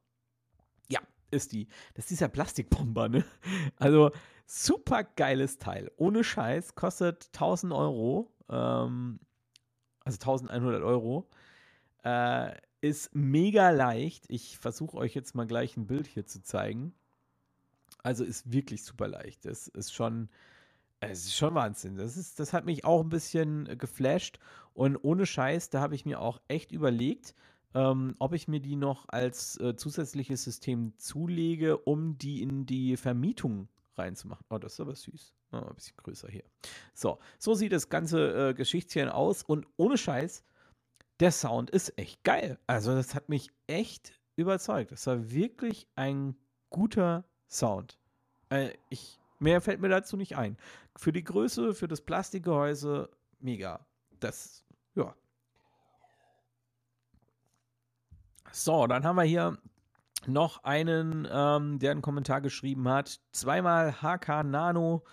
[1.30, 1.68] Ist die.
[1.94, 3.26] Das ist dieser Plastikbomber, ne?
[3.78, 4.12] Also,
[4.50, 5.92] Super geiles Teil.
[5.98, 6.74] Ohne Scheiß.
[6.76, 8.32] Kostet 1000 Euro.
[8.50, 9.20] Ähm,
[10.06, 11.28] also 1100 Euro.
[12.04, 14.24] Äh, ist mega leicht.
[14.30, 16.94] Ich versuche euch jetzt mal gleich ein Bild hier zu zeigen.
[18.04, 19.44] Also ist wirklich super leicht.
[19.44, 20.30] Das ist schon,
[21.02, 21.98] es ist schon Wahnsinn.
[21.98, 24.40] Das, ist, das hat mich auch ein bisschen geflasht.
[24.74, 27.36] Und ohne Scheiß, da habe ich mir auch echt überlegt,
[27.78, 32.98] ähm, ob ich mir die noch als äh, zusätzliches System zulege, um die in die
[32.98, 34.44] Vermietung reinzumachen.
[34.50, 35.36] Oh, das ist aber süß.
[35.52, 36.44] Oh, ein bisschen größer hier.
[36.96, 40.44] So, so sieht das ganze äh, Geschichtchen aus und ohne Scheiß,
[41.20, 42.58] der Sound ist echt geil.
[42.66, 44.92] Also, das hat mich echt überzeugt.
[44.92, 46.36] Das war wirklich ein
[46.72, 48.00] guter Sound.
[48.50, 50.58] Äh, ich, mehr fällt mir dazu nicht ein.
[50.96, 53.10] Für die Größe, für das Plastikgehäuse,
[53.40, 53.86] mega.
[54.20, 55.16] Das, ja.
[58.52, 59.58] So, dann haben wir hier
[60.26, 63.20] noch einen, ähm, der einen Kommentar geschrieben hat.
[63.32, 65.04] Zweimal HK Nano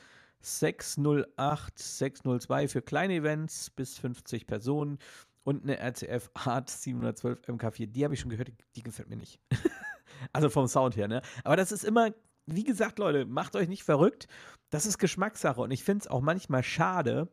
[0.40, 4.99] 608 602 für kleine Events bis 50 Personen
[5.42, 7.87] und eine RCF Art 712 MK4.
[7.87, 9.40] Die habe ich schon gehört, die, gefällt mir nicht.
[10.33, 11.23] also vom Sound her, ne?
[11.44, 12.12] Aber das ist immer,
[12.47, 14.27] wie gesagt, Leute, macht euch nicht verrückt.
[14.70, 17.29] Das ist Geschmackssache und ich finde es auch manchmal schade,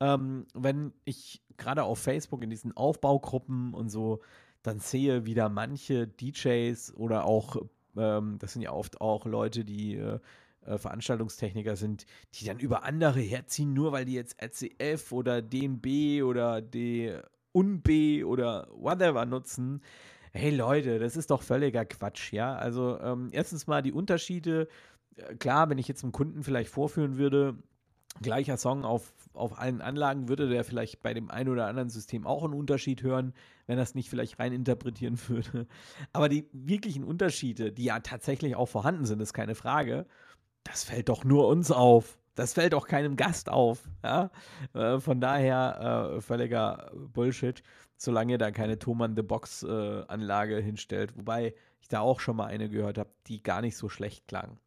[0.00, 4.20] ähm, wenn ich gerade auf Facebook in diesen Aufbaugruppen und so
[4.62, 7.56] dann sehe, wie da manche DJs oder auch,
[7.96, 10.18] ähm, das sind ja oft auch Leute, die äh,
[10.64, 16.22] äh Veranstaltungstechniker sind, die dann über andere herziehen, nur weil die jetzt RCF oder DNB
[16.22, 17.20] oder D
[17.52, 19.82] UNB oder whatever nutzen.
[20.32, 22.54] Hey Leute, das ist doch völliger Quatsch, ja.
[22.54, 24.68] Also ähm, erstens mal die Unterschiede.
[25.16, 27.56] Äh, klar, wenn ich jetzt einem Kunden vielleicht vorführen würde,
[28.20, 32.26] gleicher Song auf, auf allen Anlagen, würde der vielleicht bei dem einen oder anderen System
[32.26, 33.32] auch einen Unterschied hören,
[33.72, 35.66] wenn es nicht vielleicht rein interpretieren würde.
[36.12, 40.06] Aber die wirklichen Unterschiede, die ja tatsächlich auch vorhanden sind, ist keine Frage,
[40.64, 42.18] das fällt doch nur uns auf.
[42.34, 43.88] Das fällt auch keinem Gast auf.
[44.04, 44.30] Ja?
[44.74, 47.62] Äh, von daher äh, völliger Bullshit,
[47.96, 51.16] solange ihr da keine Thomann the Box äh, hinstellt.
[51.16, 54.58] Wobei ich da auch schon mal eine gehört habe, die gar nicht so schlecht klang.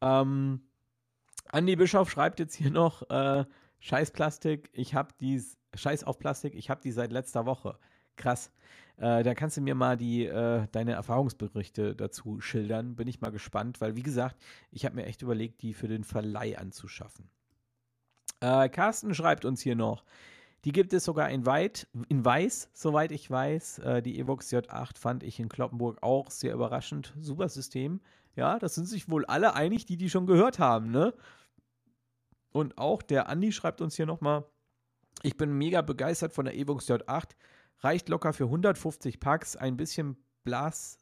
[0.00, 0.62] Ähm,
[1.48, 3.44] Andi Bischof schreibt jetzt hier noch: äh,
[3.80, 7.78] Scheiß Plastik, ich hab dies, Scheiß auf Plastik, ich hab die seit letzter Woche.
[8.16, 8.50] Krass.
[8.96, 12.94] Äh, da kannst du mir mal die, äh, deine Erfahrungsberichte dazu schildern.
[12.94, 14.36] Bin ich mal gespannt, weil wie gesagt,
[14.70, 17.28] ich habe mir echt überlegt, die für den Verleih anzuschaffen.
[18.40, 20.04] Äh, Carsten schreibt uns hier noch.
[20.64, 23.80] Die gibt es sogar in, Weit, in Weiß, soweit ich weiß.
[23.80, 27.12] Äh, die Evox J8 fand ich in Kloppenburg auch sehr überraschend.
[27.18, 28.00] Super System.
[28.36, 31.14] Ja, das sind sich wohl alle einig, die die schon gehört haben, ne?
[32.52, 34.44] Und auch der Andi schreibt uns hier nochmal,
[35.22, 37.30] ich bin mega begeistert von der Evox J8.
[37.82, 40.98] Reicht locker für 150 Packs, ein bisschen Blas,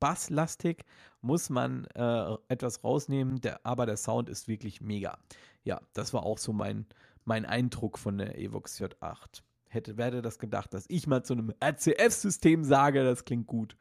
[0.00, 0.84] basslastig,
[1.20, 5.18] muss man äh, etwas rausnehmen, der, aber der Sound ist wirklich mega.
[5.62, 6.86] Ja, das war auch so mein,
[7.24, 9.42] mein Eindruck von der Evox J8
[9.74, 13.76] hätte, wer hätte das gedacht, dass ich mal zu einem RCF-System sage, das klingt gut.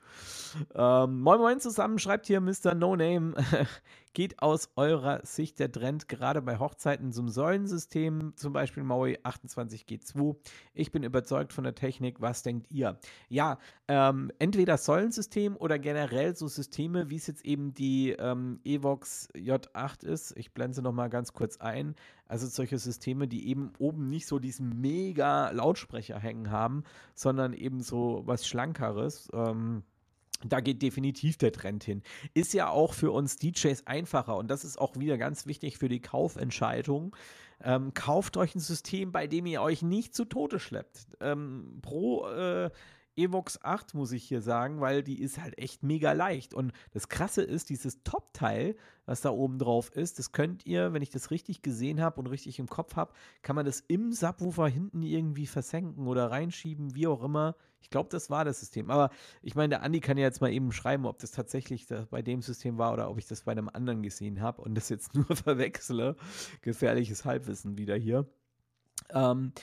[0.76, 2.74] Ähm, moin Moin zusammen, schreibt hier Mr.
[2.74, 3.36] No Name.
[4.14, 10.36] Geht aus eurer Sicht der Trend gerade bei Hochzeiten zum Säulensystem, zum Beispiel Maui 28G2?
[10.76, 12.22] Ich bin überzeugt von der Technik.
[12.22, 13.00] Was denkt ihr?
[13.28, 19.30] Ja, ähm, entweder Säulensystem oder generell so Systeme, wie es jetzt eben die ähm, Evox
[19.34, 20.38] J8 ist.
[20.38, 21.96] Ich blende sie nochmal ganz kurz ein.
[22.28, 26.84] Also solche Systeme, die eben oben nicht so diesen mega Lautsprecher hängen haben,
[27.16, 29.28] sondern eben so was Schlankeres.
[29.34, 29.82] Ähm,
[30.46, 32.02] da geht definitiv der Trend hin.
[32.34, 35.90] Ist ja auch für uns DJs einfacher und das ist auch wieder ganz wichtig für
[35.90, 37.16] die Kaufentscheidung.
[37.62, 41.08] Ähm, kauft euch ein System, bei dem ihr euch nicht zu Tode schleppt.
[41.22, 42.70] Ähm, pro äh,
[43.16, 46.54] Evox 8, muss ich hier sagen, weil die ist halt echt mega leicht.
[46.54, 48.76] Und das Krasse ist, dieses Top-Teil,
[49.06, 52.28] was da oben drauf ist, das könnt ihr, wenn ich das richtig gesehen habe und
[52.28, 57.08] richtig im Kopf habe, kann man das im Subwoofer hinten irgendwie versenken oder reinschieben, wie
[57.08, 57.56] auch immer.
[57.84, 58.90] Ich glaube, das war das System.
[58.90, 62.22] Aber ich meine, der Andi kann ja jetzt mal eben schreiben, ob das tatsächlich bei
[62.22, 65.14] dem System war oder ob ich das bei einem anderen gesehen habe und das jetzt
[65.16, 66.16] nur verwechsle.
[66.62, 68.26] Gefährliches Halbwissen wieder hier.
[69.12, 69.54] Ähm,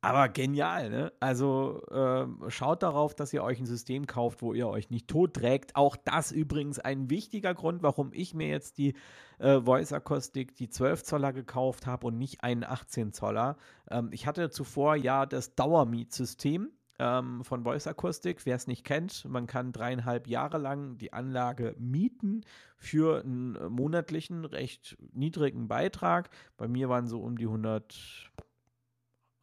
[0.00, 1.12] aber genial, ne?
[1.18, 5.34] Also ähm, schaut darauf, dass ihr euch ein System kauft, wo ihr euch nicht tot
[5.34, 5.74] trägt.
[5.74, 8.94] Auch das übrigens ein wichtiger Grund, warum ich mir jetzt die
[9.40, 13.56] äh, Voice Acoustic, die 12 Zoller gekauft habe und nicht einen 18 Zoller.
[13.90, 18.44] Ähm, ich hatte zuvor ja das Dauermietsystem ähm, von Voice Acoustic.
[18.46, 22.44] Wer es nicht kennt, man kann dreieinhalb Jahre lang die Anlage mieten
[22.76, 26.30] für einen monatlichen, recht niedrigen Beitrag.
[26.56, 28.30] Bei mir waren so um die 100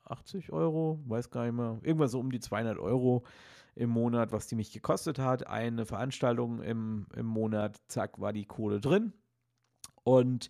[0.07, 3.23] 80 Euro, weiß gar nicht mehr, irgendwas so um die 200 Euro
[3.75, 5.47] im Monat, was die mich gekostet hat.
[5.47, 9.13] Eine Veranstaltung im, im Monat, zack, war die Kohle drin.
[10.03, 10.49] Und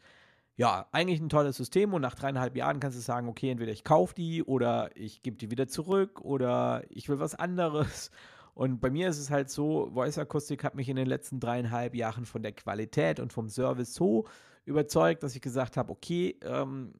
[0.57, 3.83] ja, eigentlich ein tolles System und nach dreieinhalb Jahren kannst du sagen, okay, entweder ich
[3.83, 8.11] kaufe die oder ich gebe die wieder zurück oder ich will was anderes.
[8.55, 11.93] Und bei mir ist es halt so, Voice Acoustic hat mich in den letzten dreieinhalb
[11.93, 14.27] Jahren von der Qualität und vom Service so
[14.63, 16.93] überzeugt, dass ich gesagt habe, okay, ähm,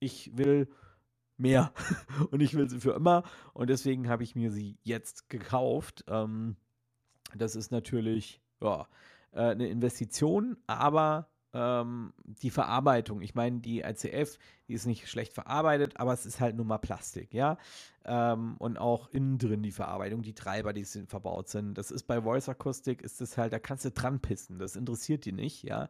[0.00, 0.70] ich will
[1.36, 1.74] mehr
[2.30, 6.02] und ich will sie für immer und deswegen habe ich mir sie jetzt gekauft.
[6.08, 6.56] Ähm,
[7.34, 8.88] das ist natürlich ja,
[9.32, 14.38] äh, eine Investition, aber ähm, die Verarbeitung, ich meine, die ICF,
[14.68, 17.56] die ist nicht schlecht verarbeitet, aber es ist halt nur mal Plastik, ja.
[18.04, 21.78] Ähm, und auch innen drin die Verarbeitung, die Treiber, die sind, verbaut sind.
[21.78, 25.24] Das ist bei Voice Acoustic, ist das halt, da kannst du dran pissen, das interessiert
[25.24, 25.88] die nicht, ja.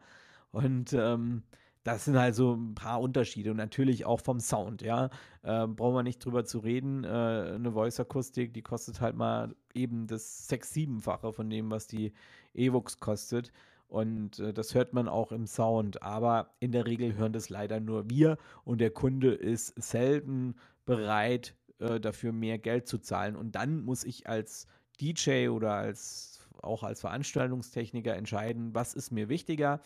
[0.53, 1.43] Und ähm,
[1.83, 5.07] das sind halt so ein paar Unterschiede und natürlich auch vom Sound, ja.
[5.43, 7.03] Äh, brauchen wir nicht drüber zu reden.
[7.03, 12.13] Äh, eine Voice-Akustik, die kostet halt mal eben das 6-7-fache von dem, was die
[12.55, 13.53] Evox kostet.
[13.89, 16.03] Und äh, das hört man auch im Sound.
[16.03, 21.55] Aber in der Regel hören das leider nur wir und der Kunde ist selten bereit,
[21.79, 23.37] äh, dafür mehr Geld zu zahlen.
[23.37, 24.67] Und dann muss ich als
[25.01, 29.81] DJ oder als auch als Veranstaltungstechniker entscheiden, was ist mir wichtiger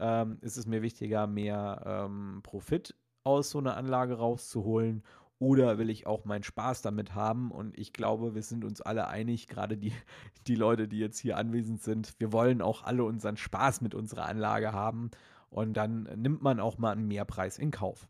[0.00, 5.02] ähm, ist es mir wichtiger, mehr ähm, Profit aus so einer Anlage rauszuholen
[5.40, 7.50] oder will ich auch meinen Spaß damit haben?
[7.50, 9.92] Und ich glaube, wir sind uns alle einig, gerade die,
[10.46, 14.26] die Leute, die jetzt hier anwesend sind, wir wollen auch alle unseren Spaß mit unserer
[14.26, 15.10] Anlage haben.
[15.48, 18.06] Und dann nimmt man auch mal einen Mehrpreis in Kauf.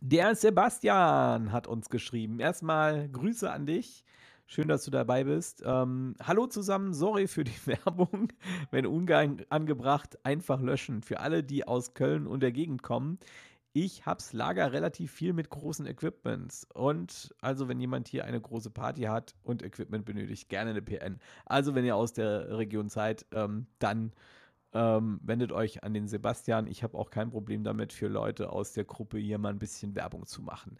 [0.00, 2.40] Der Sebastian hat uns geschrieben.
[2.40, 4.04] Erstmal Grüße an dich.
[4.46, 5.62] Schön, dass du dabei bist.
[5.64, 8.32] Ähm, hallo zusammen, sorry für die Werbung.
[8.70, 11.02] Wenn unangebracht, einfach löschen.
[11.02, 13.18] Für alle, die aus Köln und der Gegend kommen.
[13.72, 16.66] Ich hab's Lager relativ viel mit großen Equipments.
[16.74, 21.20] Und also, wenn jemand hier eine große Party hat und Equipment benötigt, gerne eine PN.
[21.46, 24.12] Also, wenn ihr aus der Region seid, ähm, dann
[24.72, 26.66] ähm, wendet euch an den Sebastian.
[26.66, 29.94] Ich habe auch kein Problem damit, für Leute aus der Gruppe hier mal ein bisschen
[29.94, 30.78] Werbung zu machen.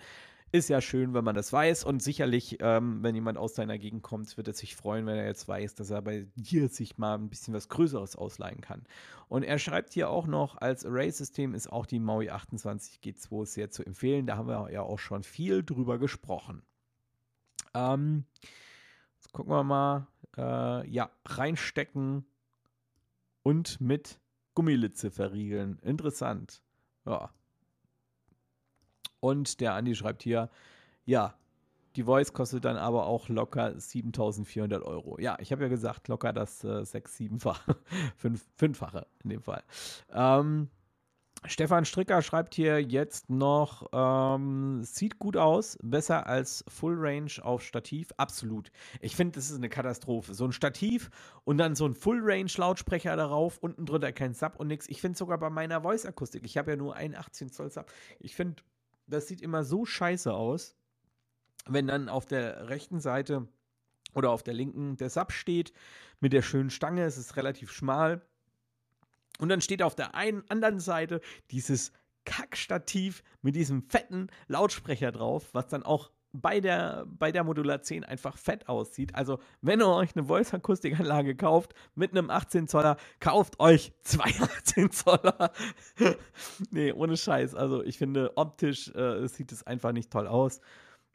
[0.51, 1.85] Ist ja schön, wenn man das weiß.
[1.85, 5.27] Und sicherlich, ähm, wenn jemand aus deiner Gegend kommt, wird er sich freuen, wenn er
[5.27, 8.85] jetzt weiß, dass er bei dir sich mal ein bisschen was Größeres ausleihen kann.
[9.29, 13.71] Und er schreibt hier auch noch, als Array-System ist auch die Maui 28 G2 sehr
[13.71, 14.27] zu empfehlen.
[14.27, 16.63] Da haben wir ja auch schon viel drüber gesprochen.
[17.75, 18.25] Ähm,
[19.17, 20.07] jetzt gucken wir mal.
[20.39, 22.25] Äh, ja, reinstecken
[23.43, 24.19] und mit
[24.55, 25.79] Gummilitze verriegeln.
[25.83, 26.63] Interessant.
[27.05, 27.31] Ja,
[29.21, 30.51] und der Andi schreibt hier,
[31.05, 31.35] ja,
[31.97, 35.19] die Voice kostet dann aber auch locker 7400 Euro.
[35.19, 37.77] Ja, ich habe ja gesagt, locker das äh, 6, 7-fache,
[38.17, 39.65] 5, 5-fache in dem Fall.
[40.13, 40.69] Ähm,
[41.45, 47.63] Stefan Stricker schreibt hier jetzt noch, ähm, sieht gut aus, besser als Full Range auf
[47.63, 48.13] Stativ.
[48.17, 48.73] Absolut.
[49.01, 50.35] Ich finde, das ist eine Katastrophe.
[50.35, 51.11] So ein Stativ
[51.45, 54.89] und dann so ein Full Range Lautsprecher darauf, unten drunter kein Sub und nichts.
[54.89, 57.87] Ich finde sogar bei meiner Voice Akustik, ich habe ja nur einen 18 Zoll Sub.
[58.19, 58.63] Ich finde,
[59.09, 60.77] das sieht immer so scheiße aus,
[61.67, 63.49] wenn dann auf der rechten Seite
[64.15, 65.73] oder auf der linken der Sub steht
[66.21, 67.05] mit der schönen Stange.
[67.05, 68.23] Es ist relativ schmal.
[69.39, 71.93] Und dann steht auf der einen anderen Seite dieses
[72.25, 78.05] Kackstativ mit diesem fetten Lautsprecher drauf, was dann auch bei der, bei der Modular 10
[78.05, 79.15] einfach fett aussieht.
[79.15, 84.91] Also, wenn ihr euch eine Voice-Akustikanlage kauft mit einem 18 Zoller, kauft euch zwei 18
[84.91, 85.53] Zoller.
[86.71, 87.55] nee, ohne Scheiß.
[87.55, 90.61] Also, ich finde, optisch äh, sieht es einfach nicht toll aus.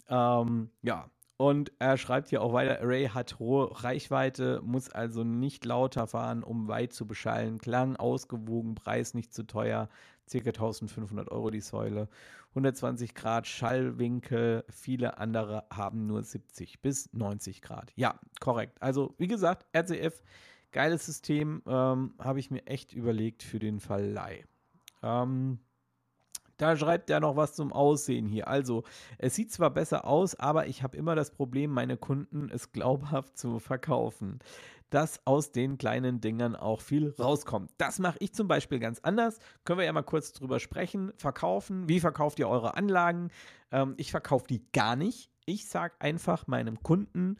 [0.09, 5.65] Ähm, ja, und er schreibt hier auch weiter, Array hat hohe Reichweite, muss also nicht
[5.65, 7.57] lauter fahren, um weit zu beschallen.
[7.57, 9.89] Klang ausgewogen, Preis nicht zu teuer,
[10.31, 10.37] ca.
[10.37, 12.07] 1500 Euro die Säule.
[12.49, 17.91] 120 Grad Schallwinkel, viele andere haben nur 70 bis 90 Grad.
[17.95, 18.81] Ja, korrekt.
[18.81, 20.21] Also wie gesagt, RCF,
[20.71, 24.43] geiles System, ähm, habe ich mir echt überlegt für den Fall Leih.
[25.01, 25.59] Ähm,
[26.63, 28.47] da schreibt er noch was zum Aussehen hier.
[28.47, 28.83] Also,
[29.17, 33.37] es sieht zwar besser aus, aber ich habe immer das Problem, meine Kunden es glaubhaft
[33.37, 34.39] zu verkaufen.
[34.89, 37.71] Dass aus den kleinen Dingern auch viel rauskommt.
[37.77, 39.39] Das mache ich zum Beispiel ganz anders.
[39.65, 41.11] Können wir ja mal kurz drüber sprechen.
[41.17, 41.89] Verkaufen.
[41.89, 43.29] Wie verkauft ihr eure Anlagen?
[43.69, 45.31] Ähm, ich verkaufe die gar nicht.
[45.45, 47.35] Ich sage einfach meinem Kunden,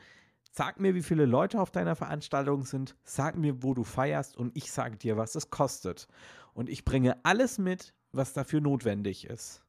[0.55, 4.55] Sag mir, wie viele Leute auf deiner Veranstaltung sind, sag mir, wo du feierst und
[4.55, 6.07] ich sage dir, was es kostet.
[6.53, 9.63] Und ich bringe alles mit, was dafür notwendig ist.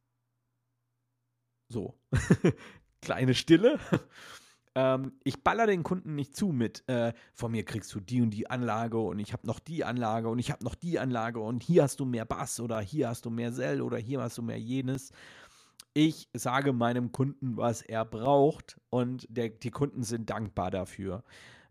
[1.68, 1.94] So.
[3.00, 3.78] Kleine Stille.
[4.74, 8.30] ähm, ich baller den Kunden nicht zu mit, äh, von mir kriegst du die und
[8.30, 11.62] die Anlage und ich habe noch die Anlage und ich habe noch die Anlage und
[11.62, 14.42] hier hast du mehr Bass oder hier hast du mehr Sell oder hier hast du
[14.42, 15.10] mehr jenes.
[15.92, 21.22] Ich sage meinem Kunden, was er braucht und der, die Kunden sind dankbar dafür.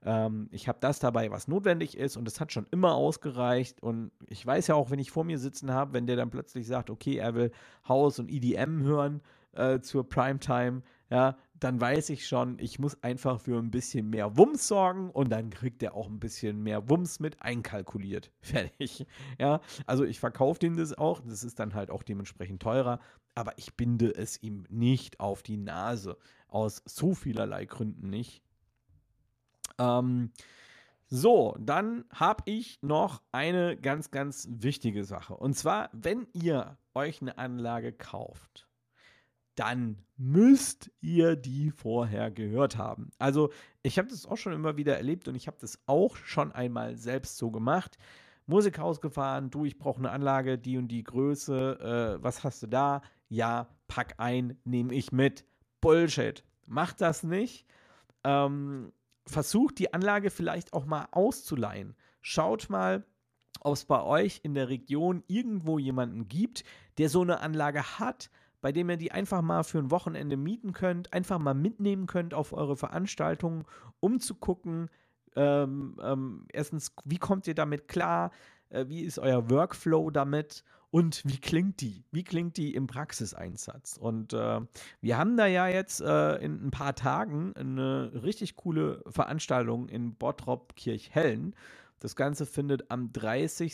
[0.06, 3.82] Ähm, ich habe das dabei, was notwendig ist und es hat schon immer ausgereicht.
[3.82, 6.68] Und ich weiß ja auch, wenn ich vor mir sitzen habe, wenn der dann plötzlich
[6.68, 7.52] sagt, okay, er will
[7.88, 9.22] House und EDM hören
[9.54, 14.36] äh, zur Primetime, ja, dann weiß ich schon, ich muss einfach für ein bisschen mehr
[14.38, 18.32] Wumms sorgen und dann kriegt er auch ein bisschen mehr Wumms mit einkalkuliert.
[18.42, 19.06] Fertig.
[19.40, 21.22] Ja, also ich verkaufe dem das auch.
[21.22, 23.00] Das ist dann halt auch dementsprechend teurer,
[23.36, 26.18] aber ich binde es ihm nicht auf die Nase.
[26.48, 28.44] Aus so vielerlei Gründen nicht.
[29.78, 30.32] Ähm,
[31.08, 35.36] so, dann habe ich noch eine ganz, ganz wichtige Sache.
[35.36, 38.68] Und zwar, wenn ihr euch eine Anlage kauft,
[39.56, 43.12] dann müsst ihr die vorher gehört haben.
[43.20, 43.52] Also
[43.84, 46.98] ich habe das auch schon immer wieder erlebt und ich habe das auch schon einmal
[46.98, 47.98] selbst so gemacht.
[48.46, 52.68] Musikhaus gefahren, du, ich brauche eine Anlage, die und die Größe, äh, was hast du
[52.68, 53.02] da?
[53.30, 55.46] Ja, pack ein, nehme ich mit.
[55.80, 56.44] Bullshit.
[56.66, 57.66] Macht das nicht.
[58.24, 58.92] Ähm,
[59.26, 61.96] versucht die Anlage vielleicht auch mal auszuleihen.
[62.22, 63.06] Schaut mal,
[63.62, 66.64] ob es bei euch in der Region irgendwo jemanden gibt,
[66.98, 68.30] der so eine Anlage hat,
[68.62, 72.34] bei dem ihr die einfach mal für ein Wochenende mieten könnt, einfach mal mitnehmen könnt
[72.34, 73.66] auf eure Veranstaltungen,
[74.00, 74.90] um zu gucken,
[75.36, 78.32] ähm, ähm, erstens, wie kommt ihr damit klar,
[78.70, 80.64] äh, wie ist euer Workflow damit
[80.94, 82.06] und wie klingt die?
[82.12, 83.98] Wie klingt die im Praxiseinsatz?
[83.98, 84.62] Und äh,
[85.02, 90.14] wir haben da ja jetzt äh, in ein paar Tagen eine richtig coole Veranstaltung in
[90.14, 91.56] Bottrop Kirchhellen.
[92.00, 93.74] Das Ganze findet am 30.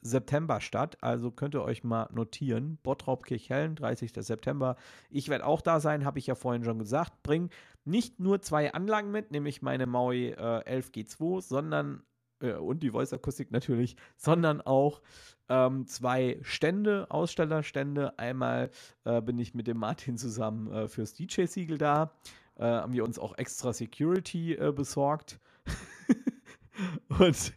[0.00, 2.78] September statt, also könnt ihr euch mal notieren.
[2.82, 4.10] Bottrop Kirchhellen, 30.
[4.16, 4.74] September.
[5.10, 7.22] Ich werde auch da sein, habe ich ja vorhin schon gesagt.
[7.22, 7.50] Bring
[7.84, 12.02] nicht nur zwei Anlagen mit, nämlich meine Maui äh, 11G2, sondern
[12.44, 15.00] äh, und die Voice-Akustik natürlich, sondern auch
[15.48, 18.18] ähm, zwei Stände, Ausstellerstände.
[18.18, 18.70] Einmal
[19.04, 22.12] äh, bin ich mit dem Martin zusammen äh, fürs DJ-Siegel da.
[22.56, 25.40] Äh, haben wir uns auch extra Security äh, besorgt.
[27.18, 27.52] und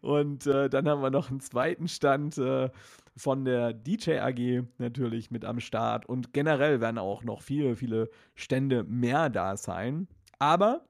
[0.00, 2.40] und äh, dann haben wir noch einen zweiten Stand
[3.16, 6.06] von der DJ AG natürlich mit am Start.
[6.06, 10.08] Und generell werden auch noch viele, viele Stände mehr da sein.
[10.38, 10.86] Aber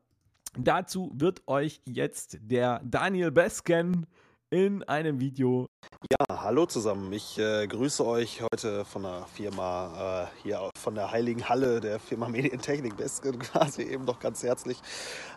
[0.58, 4.06] dazu wird euch jetzt der Daniel Besken
[4.50, 5.66] in einem Video.
[6.10, 7.12] Ja, hallo zusammen.
[7.12, 12.00] Ich äh, grüße euch heute von der Firma, äh, hier von der Heiligen Halle der
[12.00, 14.78] Firma Medientechnik Besken quasi eben noch ganz herzlich.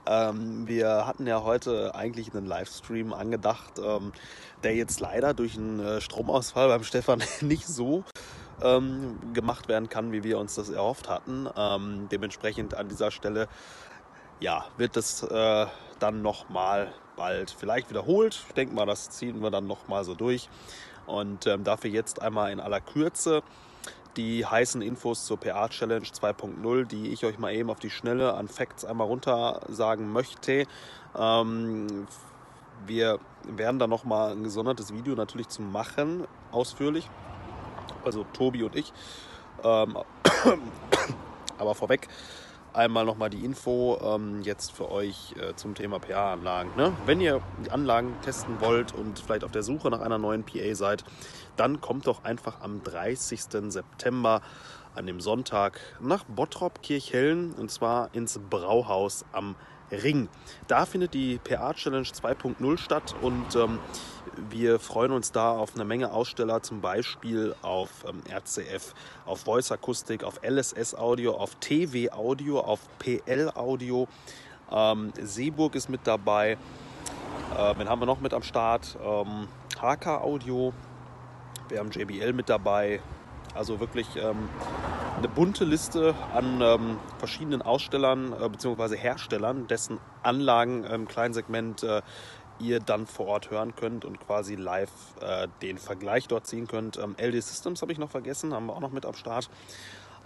[0.07, 4.13] Ähm, wir hatten ja heute eigentlich einen Livestream angedacht, ähm,
[4.63, 8.03] der jetzt leider durch einen äh, Stromausfall beim Stefan nicht so
[8.63, 11.47] ähm, gemacht werden kann, wie wir uns das erhofft hatten.
[11.55, 13.47] Ähm, dementsprechend an dieser Stelle
[14.39, 15.67] ja, wird es äh,
[15.99, 18.43] dann nochmal bald vielleicht wiederholt.
[18.47, 20.49] Ich denke mal, das ziehen wir dann nochmal so durch.
[21.05, 23.43] Und ähm, dafür jetzt einmal in aller Kürze
[24.17, 28.33] die heißen Infos zur PA Challenge 2.0, die ich euch mal eben auf die Schnelle
[28.33, 30.65] an Facts einmal runter sagen möchte.
[31.17, 32.07] Ähm,
[32.85, 37.09] wir werden da nochmal ein gesondertes Video natürlich zu machen, ausführlich.
[38.05, 38.93] Also Tobi und ich.
[39.63, 39.97] Ähm,
[41.57, 42.07] aber vorweg,
[42.73, 46.71] einmal nochmal die Info ähm, jetzt für euch äh, zum Thema PA-Anlagen.
[46.75, 46.93] Ne?
[47.05, 50.75] Wenn ihr die Anlagen testen wollt und vielleicht auf der Suche nach einer neuen PA
[50.75, 51.03] seid,
[51.55, 53.41] dann kommt doch einfach am 30.
[53.69, 54.41] September
[54.95, 59.55] an dem Sonntag nach Bottrop Kirchhellen und zwar ins Brauhaus am
[59.93, 60.29] Ring.
[60.67, 63.79] Da findet die PA Challenge 2.0 statt und ähm,
[64.49, 68.93] wir freuen uns da auf eine Menge Aussteller, zum Beispiel auf ähm, RCF,
[69.25, 74.07] auf Voice Akustik, auf LSS Audio, auf TW Audio, auf PL Audio.
[74.71, 76.57] Ähm, Seeburg ist mit dabei.
[77.57, 78.97] Äh, wen haben wir noch mit am Start?
[79.03, 79.47] Ähm,
[79.79, 80.73] HK Audio.
[81.69, 83.01] Wir haben JBL mit dabei.
[83.53, 84.49] Also wirklich ähm,
[85.17, 88.97] eine bunte Liste an ähm, verschiedenen Ausstellern äh, bzw.
[88.97, 92.01] Herstellern, dessen Anlagen im kleinen Segment äh,
[92.59, 94.91] ihr dann vor Ort hören könnt und quasi live
[95.21, 96.97] äh, den Vergleich dort ziehen könnt.
[96.97, 99.49] Ähm, LD Systems habe ich noch vergessen, haben wir auch noch mit am Start.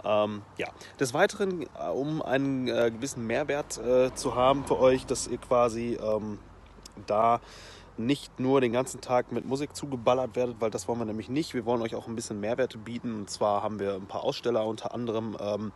[0.04, 0.68] Ähm, ja,
[1.00, 5.38] des Weiteren, äh, um einen äh, gewissen Mehrwert äh, zu haben für euch, dass ihr
[5.38, 6.38] quasi ähm,
[7.06, 7.40] da
[7.98, 11.54] nicht nur den ganzen Tag mit Musik zugeballert werdet, weil das wollen wir nämlich nicht.
[11.54, 13.20] Wir wollen euch auch ein bisschen Mehrwerte bieten.
[13.20, 15.72] Und zwar haben wir ein paar Aussteller, unter anderem ähm,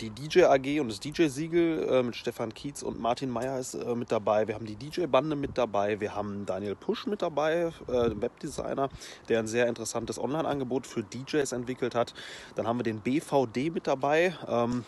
[0.00, 3.94] die DJ AG und das DJ-Siegel äh, mit Stefan Kietz und Martin Meyer ist äh,
[3.94, 4.46] mit dabei.
[4.48, 6.00] Wir haben die DJ-Bande mit dabei.
[6.00, 8.88] Wir haben Daniel Pusch mit dabei, äh, Webdesigner,
[9.28, 12.14] der ein sehr interessantes Online-Angebot für DJs entwickelt hat.
[12.54, 14.34] Dann haben wir den BVD mit dabei.
[14.48, 14.84] Ähm,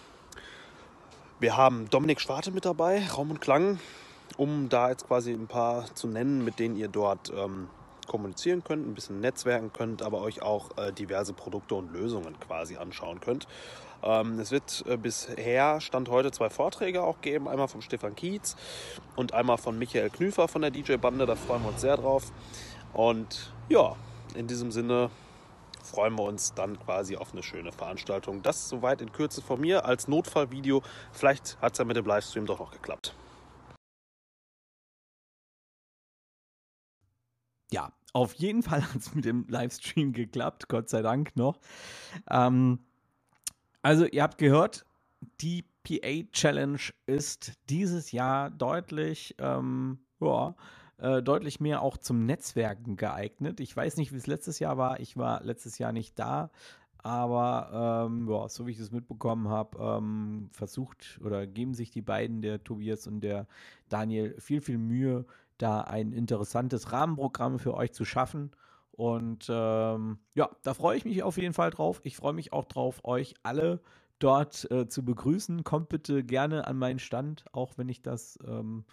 [1.40, 3.78] wir haben Dominik Schwarte mit dabei, Raum und Klang,
[4.36, 7.68] um da jetzt quasi ein paar zu nennen, mit denen ihr dort ähm,
[8.06, 12.76] kommunizieren könnt, ein bisschen netzwerken könnt, aber euch auch äh, diverse Produkte und Lösungen quasi
[12.76, 13.46] anschauen könnt.
[14.02, 17.48] Ähm, es wird äh, bisher, Stand heute, zwei Vorträge auch geben.
[17.48, 18.56] Einmal von Stefan Kietz
[19.16, 21.26] und einmal von Michael Knüfer von der DJ-Bande.
[21.26, 22.32] Da freuen wir uns sehr drauf.
[22.92, 23.96] Und ja,
[24.34, 25.10] in diesem Sinne
[25.82, 28.42] freuen wir uns dann quasi auf eine schöne Veranstaltung.
[28.42, 30.82] Das soweit in Kürze von mir als Notfallvideo.
[31.12, 33.14] Vielleicht hat es ja mit dem Livestream doch noch geklappt.
[37.70, 41.58] Ja, auf jeden Fall hat es mit dem Livestream geklappt, Gott sei Dank noch.
[42.30, 42.80] Ähm,
[43.82, 44.84] also, ihr habt gehört,
[45.40, 50.54] die PA Challenge ist dieses Jahr deutlich, ähm, ja,
[50.98, 53.60] äh, deutlich mehr auch zum Netzwerken geeignet.
[53.60, 55.00] Ich weiß nicht, wie es letztes Jahr war.
[55.00, 56.50] Ich war letztes Jahr nicht da.
[57.04, 62.02] Aber ähm, ja, so wie ich es mitbekommen habe, ähm, versucht oder geben sich die
[62.02, 63.46] beiden, der Tobias und der
[63.88, 65.24] Daniel, viel, viel Mühe,
[65.58, 68.52] da ein interessantes Rahmenprogramm für euch zu schaffen.
[68.92, 72.00] Und ähm, ja, da freue ich mich auf jeden Fall drauf.
[72.04, 73.80] Ich freue mich auch drauf, euch alle
[74.18, 75.62] dort äh, zu begrüßen.
[75.62, 78.84] Kommt bitte gerne an meinen Stand, auch wenn ich das, ähm,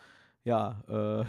[0.44, 1.26] ja, äh,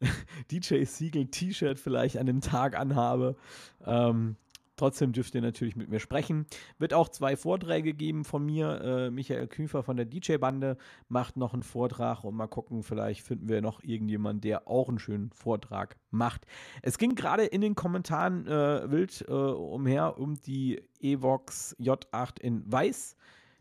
[0.50, 3.36] DJ Siegel T-Shirt vielleicht an dem Tag anhabe.
[3.84, 4.36] Ähm,
[4.76, 6.46] Trotzdem dürft ihr natürlich mit mir sprechen.
[6.78, 8.80] Wird auch zwei Vorträge geben von mir.
[8.82, 10.76] Äh, Michael Küfer von der DJ-Bande
[11.08, 14.98] macht noch einen Vortrag und mal gucken, vielleicht finden wir noch irgendjemanden, der auch einen
[14.98, 16.46] schönen Vortrag macht.
[16.82, 22.70] Es ging gerade in den Kommentaren äh, wild äh, umher um die Evox J8 in
[22.70, 23.16] Weiß.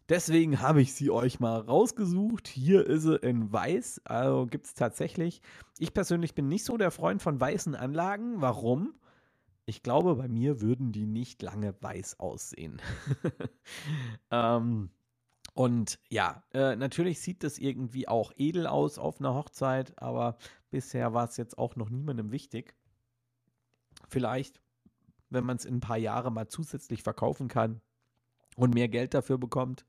[0.07, 2.47] Deswegen habe ich sie euch mal rausgesucht.
[2.47, 4.01] Hier ist sie in weiß.
[4.03, 5.41] Also gibt es tatsächlich.
[5.79, 8.39] Ich persönlich bin nicht so der Freund von weißen Anlagen.
[8.39, 8.93] Warum?
[9.65, 12.81] Ich glaube, bei mir würden die nicht lange weiß aussehen.
[14.31, 14.91] ähm,
[15.55, 20.37] Und ja, äh, natürlich sieht das irgendwie auch edel aus auf einer Hochzeit, aber
[20.69, 22.75] bisher war es jetzt auch noch niemandem wichtig.
[24.09, 24.61] Vielleicht,
[25.29, 27.81] wenn man es in ein paar Jahren mal zusätzlich verkaufen kann
[28.57, 29.85] und mehr Geld dafür bekommt,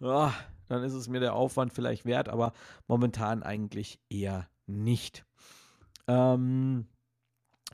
[0.00, 0.32] ja,
[0.68, 2.52] dann ist es mir der Aufwand vielleicht wert, aber
[2.86, 5.24] momentan eigentlich eher nicht.
[6.06, 6.86] Ähm,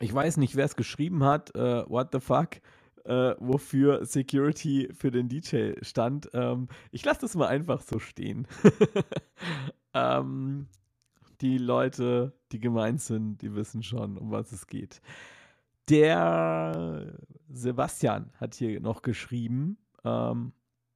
[0.01, 1.55] ich weiß nicht, wer es geschrieben hat.
[1.55, 2.61] Äh, what the fuck?
[3.05, 6.30] Äh, wofür Security für den DJ stand.
[6.32, 8.47] Ähm, ich lasse das mal einfach so stehen.
[9.95, 10.68] ähm,
[11.40, 15.03] die Leute, die gemeint sind, die wissen schon, um was es geht.
[15.90, 17.18] Der
[17.51, 20.53] Sebastian hat hier noch geschrieben, ähm,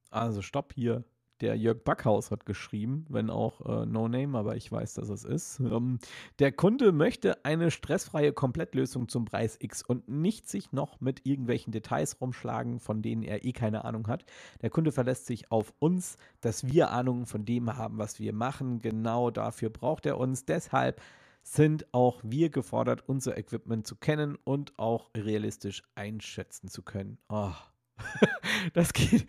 [0.09, 1.03] also stopp hier,
[1.41, 5.23] der Jörg Backhaus hat geschrieben, wenn auch äh, No Name, aber ich weiß, dass es
[5.23, 5.59] ist.
[5.59, 5.99] Ähm,
[6.39, 11.71] der Kunde möchte eine stressfreie Komplettlösung zum Preis X und nicht sich noch mit irgendwelchen
[11.71, 14.25] Details rumschlagen, von denen er eh keine Ahnung hat.
[14.61, 18.79] Der Kunde verlässt sich auf uns, dass wir Ahnung von dem haben, was wir machen.
[18.79, 20.45] Genau dafür braucht er uns.
[20.45, 21.01] Deshalb
[21.41, 27.17] sind auch wir gefordert, unser Equipment zu kennen und auch realistisch einschätzen zu können.
[27.29, 27.53] Oh.
[28.73, 29.25] das geht.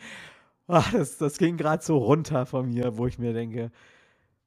[0.72, 3.72] Ach, das, das ging gerade so runter von mir, wo ich mir denke,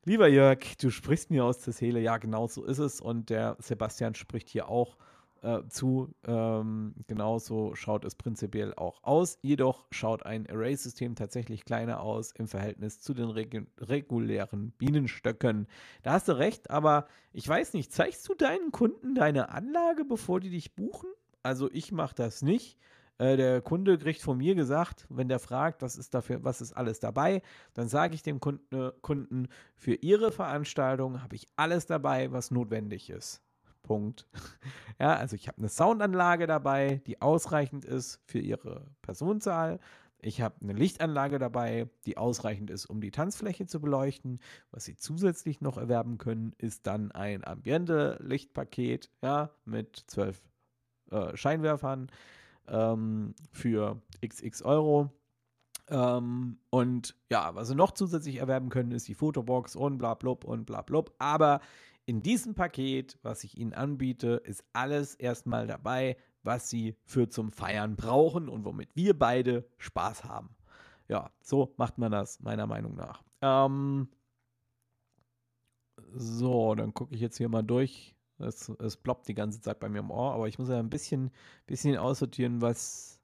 [0.06, 2.00] lieber Jörg, du sprichst mir aus der Seele.
[2.00, 3.02] Ja, genau so ist es.
[3.02, 4.96] Und der Sebastian spricht hier auch
[5.42, 6.14] äh, zu.
[6.26, 9.38] Ähm, genauso schaut es prinzipiell auch aus.
[9.42, 15.68] Jedoch schaut ein Array-System tatsächlich kleiner aus im Verhältnis zu den regu regulären Bienenstöcken.
[16.04, 20.40] Da hast du recht, aber ich weiß nicht, zeigst du deinen Kunden deine Anlage, bevor
[20.40, 21.10] die dich buchen?
[21.42, 22.78] Also ich mache das nicht.
[23.18, 26.74] Äh, der Kunde kriegt von mir gesagt, wenn der fragt, was ist dafür, was ist
[26.74, 27.42] alles dabei,
[27.74, 33.10] dann sage ich dem Kunden, Kunden, für Ihre Veranstaltung habe ich alles dabei, was notwendig
[33.10, 33.42] ist.
[33.84, 34.28] Punkt.
[35.00, 39.80] Ja, also ich habe eine Soundanlage dabei, die ausreichend ist für Ihre Personenzahl.
[40.22, 44.40] Ich habe eine Lichtanlage dabei, die ausreichend ist, um die Tanzfläche zu beleuchten.
[44.72, 50.42] Was Sie zusätzlich noch erwerben können, ist dann ein Ambiente-Lichtpaket ja, mit zwölf
[51.12, 52.10] äh, Scheinwerfern
[52.68, 55.12] ähm, für xx Euro.
[55.90, 60.44] Ähm, und ja, was sie noch zusätzlich erwerben können, ist die Fotobox und bla blub
[60.46, 61.14] und bla blub.
[61.20, 61.60] Aber
[62.06, 67.52] in diesem Paket, was ich Ihnen anbiete, ist alles erstmal dabei, was Sie für zum
[67.52, 70.56] Feiern brauchen und womit wir beide Spaß haben.
[71.08, 73.24] Ja, so macht man das, meiner Meinung nach.
[73.42, 74.10] Ähm,
[76.14, 78.16] so, dann gucke ich jetzt hier mal durch.
[78.44, 80.90] Es, es ploppt die ganze Zeit bei mir im Ohr, aber ich muss ja ein
[80.90, 81.32] bisschen,
[81.66, 83.20] bisschen aussortieren, was,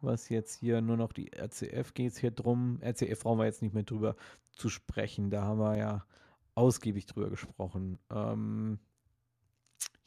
[0.00, 2.80] was jetzt hier nur noch die RCF geht es hier drum.
[2.82, 4.16] RCF brauchen wir jetzt nicht mehr drüber
[4.52, 5.30] zu sprechen.
[5.30, 6.06] Da haben wir ja
[6.54, 7.98] ausgiebig drüber gesprochen.
[8.10, 8.78] Ähm,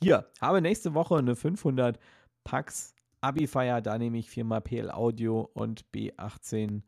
[0.02, 2.00] hier, habe nächste Woche eine 500
[2.44, 3.82] Pax Abi-Feier.
[3.82, 6.84] Da nehme ich viermal PL Audio und B18.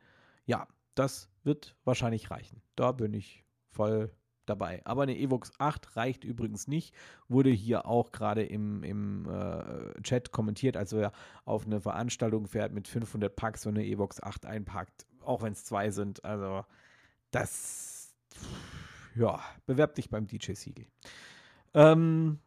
[0.45, 2.62] Ja, das wird wahrscheinlich reichen.
[2.76, 4.12] Da bin ich voll
[4.50, 4.82] dabei.
[4.86, 6.93] Aber eine Evox 8 reicht übrigens nicht.
[7.28, 10.76] Wurde hier auch gerade im, im äh, Chat kommentiert.
[10.76, 11.12] Also wer
[11.45, 15.64] auf eine Veranstaltung fährt mit 500 Packs so eine Evox 8 einpackt, auch wenn es
[15.64, 16.24] zwei sind.
[16.26, 16.66] Also
[17.32, 18.14] das,
[19.16, 20.86] ja, bewerb dich beim DJ Siegel.
[21.74, 22.39] Ähm,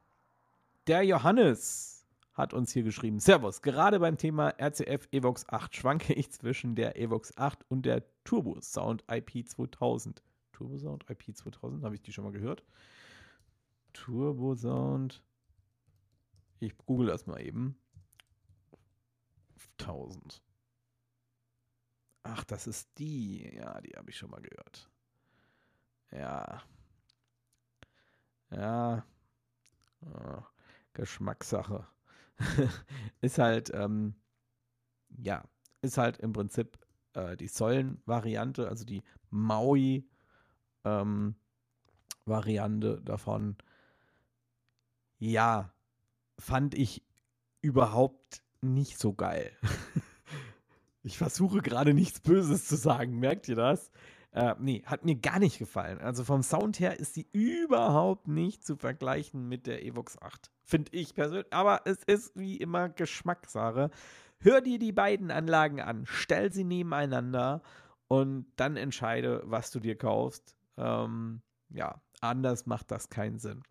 [0.86, 1.92] der Johannes
[2.34, 3.20] hat uns hier geschrieben.
[3.20, 8.02] Servus, gerade beim Thema RCF Evox 8 schwanke ich zwischen der Evox 8 und der
[8.24, 10.22] Turbo Sound IP 2000.
[10.52, 12.64] Turbo Sound IP 2000, habe ich die schon mal gehört?
[13.92, 15.22] Turbo Sound.
[16.60, 17.76] Ich google das mal eben.
[19.78, 20.42] 1000.
[22.24, 23.54] Ach, das ist die.
[23.54, 24.88] Ja, die habe ich schon mal gehört.
[26.12, 26.62] Ja.
[28.50, 29.04] Ja.
[30.02, 30.42] Oh,
[30.92, 31.86] Geschmackssache.
[33.20, 34.14] ist halt, ähm,
[35.08, 35.44] ja,
[35.80, 36.78] ist halt im Prinzip
[37.14, 40.08] äh, die Säulen-Variante, also die Maui
[40.84, 41.34] ähm,
[42.24, 43.56] Variante davon.
[45.18, 45.72] Ja,
[46.38, 47.04] fand ich
[47.60, 49.52] überhaupt nicht so geil.
[51.02, 53.90] ich versuche gerade nichts Böses zu sagen, merkt ihr das?
[54.32, 55.98] Äh, nee, hat mir gar nicht gefallen.
[55.98, 60.50] Also vom Sound her ist sie überhaupt nicht zu vergleichen mit der Evox 8.
[60.62, 61.52] Finde ich persönlich.
[61.52, 63.90] Aber es ist wie immer Geschmackssache.
[64.38, 67.62] Hör dir die beiden Anlagen an, stell sie nebeneinander
[68.08, 70.56] und dann entscheide, was du dir kaufst.
[70.76, 73.62] Ähm, ja, anders macht das keinen Sinn.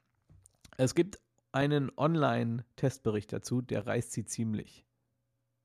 [0.78, 1.20] Es gibt
[1.52, 4.86] einen Online-Testbericht dazu, der reißt sie ziemlich.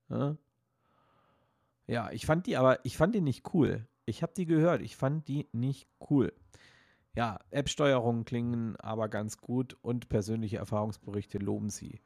[0.08, 0.36] Ja?
[1.86, 3.86] ja, ich fand die aber, ich fand die nicht cool.
[4.04, 6.32] Ich habe die gehört, ich fand die nicht cool.
[7.14, 12.00] Ja, App-Steuerungen klingen aber ganz gut und persönliche Erfahrungsberichte loben sie.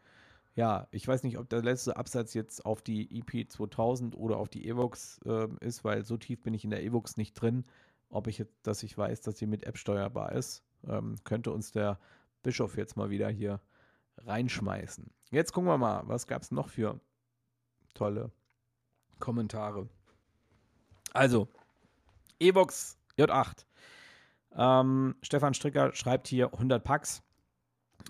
[0.55, 4.49] ja, ich weiß nicht, ob der letzte Absatz jetzt auf die EP 2000 oder auf
[4.49, 7.65] die Evox äh, ist, weil so tief bin ich in der Evox nicht drin,
[8.11, 10.63] ob ich jetzt, dass ich weiß, dass sie mit App steuerbar ist.
[10.87, 11.99] Ähm, könnte uns der
[12.43, 13.61] Bischof jetzt mal wieder hier
[14.19, 15.11] reinschmeißen.
[15.31, 17.01] Jetzt gucken wir mal, was gab es noch für
[17.95, 18.31] tolle
[19.19, 19.89] Kommentare.
[21.13, 21.49] Also,
[22.39, 23.65] Evox J8.
[24.57, 27.23] Ähm, Stefan Stricker schreibt hier 100 Packs.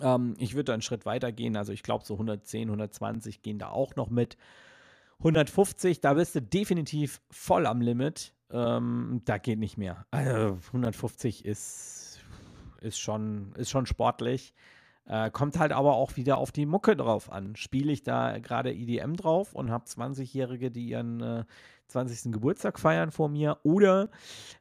[0.01, 1.57] Ähm, ich würde da einen Schritt weiter gehen.
[1.57, 4.37] Also ich glaube, so 110, 120 gehen da auch noch mit.
[5.19, 8.33] 150, da bist du definitiv voll am Limit.
[8.53, 10.07] Ähm, da geht nicht mehr.
[10.11, 12.21] Also 150 ist,
[12.81, 14.55] ist, schon, ist schon sportlich.
[15.07, 17.57] Äh, kommt halt aber auch wieder auf die Mucke drauf an.
[17.57, 21.45] Spiele ich da gerade EDM drauf und habe 20-Jährige, die ihren äh,
[21.89, 22.33] 20.
[22.33, 23.59] Geburtstag feiern vor mir?
[23.63, 24.11] Oder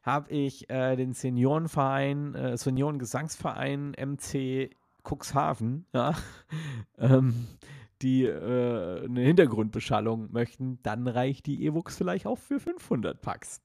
[0.02, 4.70] habe ich äh, den Seniorenverein, äh, Seniorengesangsverein MC
[5.02, 6.14] Cuxhaven, ja,
[6.98, 7.46] ähm,
[8.02, 13.62] die äh, eine Hintergrundbeschallung möchten, dann reicht die Evox vielleicht auch für 500 Packs.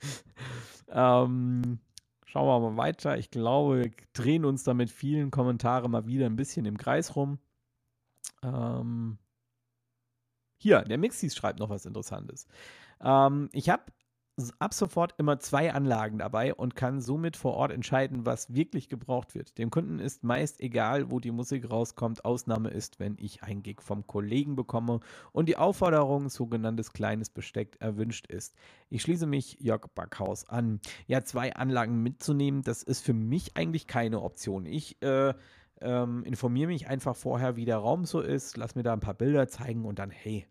[0.88, 1.78] ähm,
[2.24, 3.18] schauen wir mal weiter.
[3.18, 7.16] Ich glaube, wir drehen uns da mit vielen Kommentaren mal wieder ein bisschen im Kreis
[7.16, 7.38] rum.
[8.42, 9.18] Ähm,
[10.58, 12.46] hier, der Mixis schreibt noch was Interessantes.
[13.00, 13.84] Ähm, ich habe
[14.58, 19.34] ab sofort immer zwei Anlagen dabei und kann somit vor Ort entscheiden, was wirklich gebraucht
[19.34, 19.56] wird.
[19.56, 22.24] Dem Kunden ist meist egal, wo die Musik rauskommt.
[22.24, 25.00] Ausnahme ist, wenn ich ein Gig vom Kollegen bekomme
[25.32, 28.54] und die Aufforderung, sogenanntes kleines Besteck, erwünscht ist.
[28.90, 30.80] Ich schließe mich Jörg Backhaus an.
[31.06, 34.66] Ja, zwei Anlagen mitzunehmen, das ist für mich eigentlich keine Option.
[34.66, 35.32] Ich äh,
[35.80, 39.14] ähm, informiere mich einfach vorher, wie der Raum so ist, lass mir da ein paar
[39.14, 40.46] Bilder zeigen und dann, hey,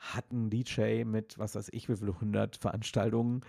[0.00, 3.42] hat ein DJ mit, was weiß ich, wie viele hundert Veranstaltungen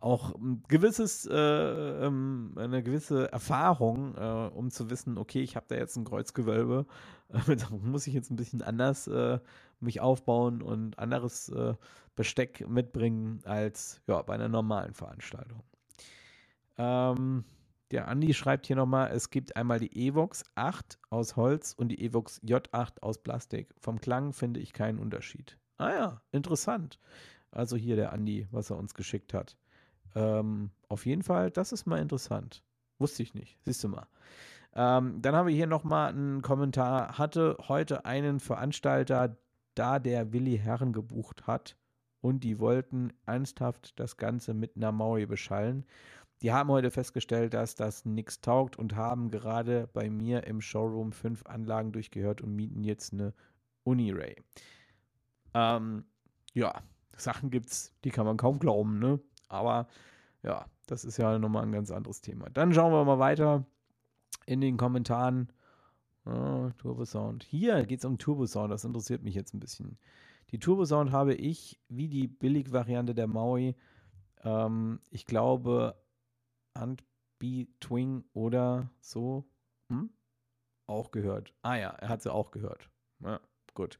[0.00, 5.64] auch ein gewisses, äh, ähm, eine gewisse Erfahrung, äh, um zu wissen, okay, ich habe
[5.68, 6.84] da jetzt ein Kreuzgewölbe,
[7.30, 7.38] äh,
[7.82, 9.38] muss ich jetzt ein bisschen anders äh,
[9.80, 11.74] mich aufbauen und anderes äh,
[12.16, 15.62] Besteck mitbringen als ja, bei einer normalen Veranstaltung.
[16.76, 17.44] Ähm,
[17.90, 22.04] der Andi schreibt hier nochmal, es gibt einmal die Evox 8 aus Holz und die
[22.04, 23.74] Evox J8 aus Plastik.
[23.78, 25.58] Vom Klang finde ich keinen Unterschied.
[25.76, 26.98] Ah ja, interessant.
[27.50, 29.56] Also hier der Andi, was er uns geschickt hat.
[30.14, 32.62] Ähm, auf jeden Fall, das ist mal interessant.
[32.98, 33.58] Wusste ich nicht.
[33.64, 34.06] Siehst du mal.
[34.74, 37.18] Ähm, dann haben wir hier nochmal einen Kommentar.
[37.18, 39.36] Hatte heute einen Veranstalter,
[39.74, 41.76] da der Willi Herren gebucht hat
[42.20, 45.84] und die wollten ernsthaft das Ganze mit einer Maui beschallen.
[46.42, 51.12] Die haben heute festgestellt, dass das nichts taugt und haben gerade bei mir im Showroom
[51.12, 53.32] fünf Anlagen durchgehört und mieten jetzt eine
[53.84, 54.36] Uniray.
[55.54, 56.04] Ähm,
[56.52, 56.82] ja,
[57.16, 59.20] Sachen gibt's, die kann man kaum glauben, ne?
[59.48, 59.86] Aber
[60.42, 62.50] ja, das ist ja nochmal ein ganz anderes Thema.
[62.50, 63.64] Dann schauen wir mal weiter
[64.46, 65.48] in den Kommentaren.
[66.26, 67.44] Oh, Turbosound.
[67.44, 69.98] Hier geht es um Turbosound, das interessiert mich jetzt ein bisschen.
[70.50, 73.76] Die Turbosound habe ich, wie die Billigvariante der Maui,
[74.42, 75.94] ähm, ich glaube,
[76.76, 79.44] Handby Twing oder so,
[79.88, 80.10] hm?
[80.86, 81.52] auch gehört.
[81.62, 82.88] Ah ja, er hat sie auch gehört.
[83.20, 83.40] Ja,
[83.74, 83.98] gut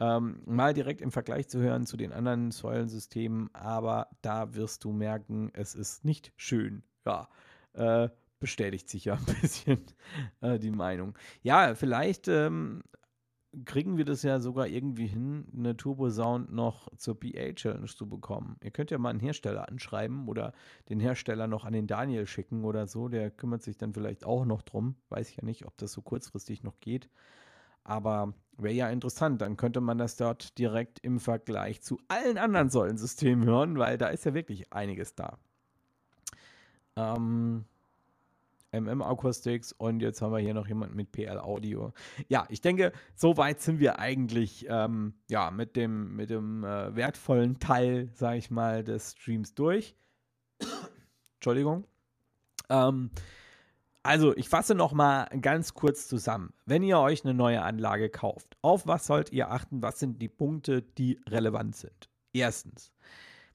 [0.00, 4.92] ähm, mal direkt im Vergleich zu hören zu den anderen Säulensystemen, aber da wirst du
[4.92, 6.82] merken, es ist nicht schön.
[7.06, 7.28] Ja,
[7.74, 8.08] äh,
[8.40, 9.84] bestätigt sich ja ein bisschen
[10.40, 11.16] äh, die Meinung.
[11.42, 12.82] Ja, vielleicht ähm,
[13.64, 18.08] kriegen wir das ja sogar irgendwie hin, eine Turbo Sound noch zur PA Challenge zu
[18.08, 18.56] bekommen.
[18.62, 20.52] Ihr könnt ja mal einen Hersteller anschreiben oder
[20.88, 23.08] den Hersteller noch an den Daniel schicken oder so.
[23.08, 24.96] Der kümmert sich dann vielleicht auch noch drum.
[25.08, 27.08] Weiß ich ja nicht, ob das so kurzfristig noch geht.
[27.84, 32.70] Aber wäre ja interessant, dann könnte man das dort direkt im Vergleich zu allen anderen
[32.70, 35.38] Säulensystemen hören, weil da ist ja wirklich einiges da.
[36.96, 37.64] Ähm,
[38.72, 41.92] MM Acoustics und jetzt haben wir hier noch jemand mit PL Audio.
[42.28, 46.94] Ja, ich denke, so weit sind wir eigentlich ähm, ja, mit dem, mit dem äh,
[46.94, 49.94] wertvollen Teil, sage ich mal, des Streams durch.
[51.36, 51.84] Entschuldigung.
[52.68, 53.10] Ähm,
[54.04, 56.52] also, ich fasse noch mal ganz kurz zusammen.
[56.66, 59.80] Wenn ihr euch eine neue Anlage kauft, auf was sollt ihr achten?
[59.80, 62.10] Was sind die Punkte, die relevant sind?
[62.34, 62.92] Erstens,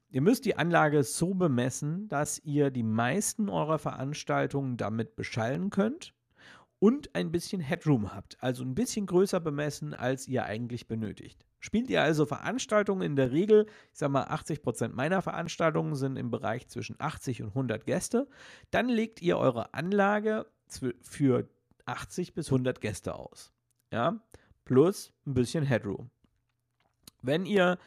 [0.08, 6.14] ihr müsst die Anlage so bemessen, dass ihr die meisten eurer Veranstaltungen damit beschallen könnt
[6.80, 11.46] und ein bisschen Headroom habt, also ein bisschen größer bemessen, als ihr eigentlich benötigt.
[11.60, 16.16] Spielt ihr also Veranstaltungen in der Regel, ich sage mal 80 Prozent meiner Veranstaltungen sind
[16.16, 18.26] im Bereich zwischen 80 und 100 Gäste,
[18.70, 20.46] dann legt ihr eure Anlage
[21.02, 21.48] für
[21.84, 23.52] 80 bis 100 Gäste aus.
[23.92, 24.20] Ja,
[24.64, 26.10] plus ein bisschen Headroom.
[27.22, 27.78] Wenn ihr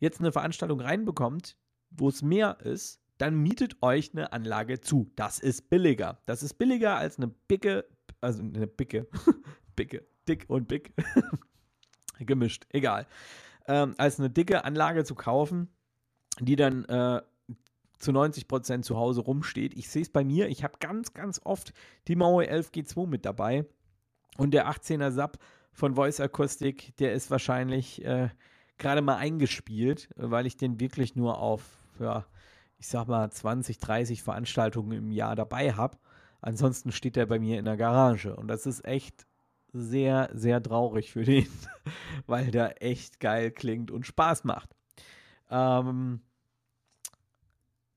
[0.00, 1.56] jetzt eine Veranstaltung reinbekommt,
[1.90, 5.12] wo es mehr ist, dann mietet euch eine Anlage zu.
[5.14, 6.18] Das ist billiger.
[6.26, 7.84] Das ist billiger als eine Bicke,
[8.20, 9.06] also eine Bicke,
[9.76, 10.92] Bicke, dick und big
[12.18, 13.06] gemischt, egal.
[13.66, 15.68] Ähm, als eine dicke Anlage zu kaufen,
[16.40, 17.22] die dann äh,
[17.98, 19.74] zu 90 Prozent zu Hause rumsteht.
[19.74, 21.72] Ich sehe es bei mir, ich habe ganz, ganz oft
[22.06, 23.64] die Maui 11 G2 mit dabei
[24.36, 25.38] und der 18er Sub
[25.72, 28.28] von Voice Acoustic, der ist wahrscheinlich äh,
[28.78, 31.62] gerade mal eingespielt, weil ich den wirklich nur auf,
[31.98, 32.24] ja,
[32.78, 35.96] ich sag mal 20, 30 Veranstaltungen im Jahr dabei habe.
[36.40, 39.26] Ansonsten steht er bei mir in der Garage und das ist echt
[39.74, 41.48] sehr, sehr traurig für den,
[42.26, 44.70] weil der echt geil klingt und Spaß macht.
[45.50, 46.20] Ähm,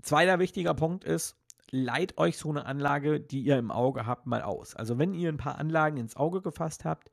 [0.01, 1.37] zweiter wichtiger Punkt ist,
[1.69, 4.75] leiht euch so eine Anlage, die ihr im Auge habt, mal aus.
[4.75, 7.11] Also wenn ihr ein paar Anlagen ins Auge gefasst habt,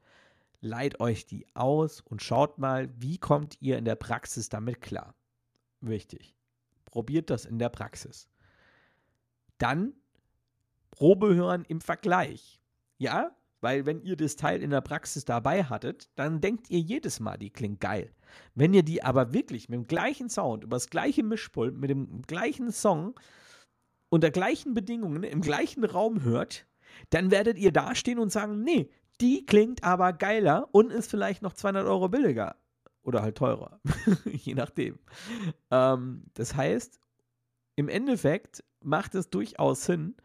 [0.61, 5.15] leiht euch die aus und schaut mal, wie kommt ihr in der Praxis damit klar.
[5.83, 6.35] Wichtig.
[6.87, 8.29] Probiert das in der Praxis.
[9.59, 9.93] Dann
[10.91, 12.63] Probe hören im Vergleich.
[12.97, 17.19] Ja, weil wenn ihr das Teil in der Praxis dabei hattet, dann denkt ihr jedes
[17.19, 18.13] Mal, die klingt geil.
[18.55, 22.21] Wenn ihr die aber wirklich mit dem gleichen Sound, über das gleiche Mischpult, mit dem
[22.23, 23.19] gleichen Song,
[24.11, 26.67] unter gleichen Bedingungen im gleichen Raum hört,
[27.09, 28.91] dann werdet ihr dastehen und sagen, nee,
[29.23, 32.57] die klingt aber geiler und ist vielleicht noch 200 Euro billiger.
[33.03, 33.81] Oder halt teurer,
[34.27, 34.99] je nachdem.
[35.71, 37.01] Ähm, das heißt,
[37.77, 40.17] im Endeffekt macht es durchaus Sinn,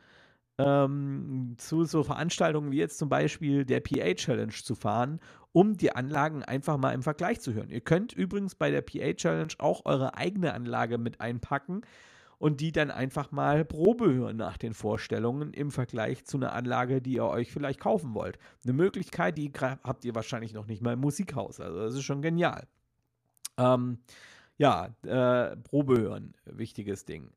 [0.59, 5.19] ähm, zu so Veranstaltungen wie jetzt zum Beispiel der PA Challenge zu fahren,
[5.53, 7.69] um die Anlagen einfach mal im Vergleich zu hören.
[7.69, 11.81] Ihr könnt übrigens bei der PA Challenge auch eure eigene Anlage mit einpacken
[12.39, 17.01] und die dann einfach mal Probe hören nach den Vorstellungen im Vergleich zu einer Anlage,
[17.01, 18.37] die ihr euch vielleicht kaufen wollt.
[18.63, 21.59] Eine Möglichkeit, die habt ihr wahrscheinlich noch nicht mal im Musikhaus.
[21.59, 22.67] Also das ist schon genial.
[23.57, 23.99] Ähm,
[24.57, 27.31] ja, äh, Probe hören, wichtiges Ding.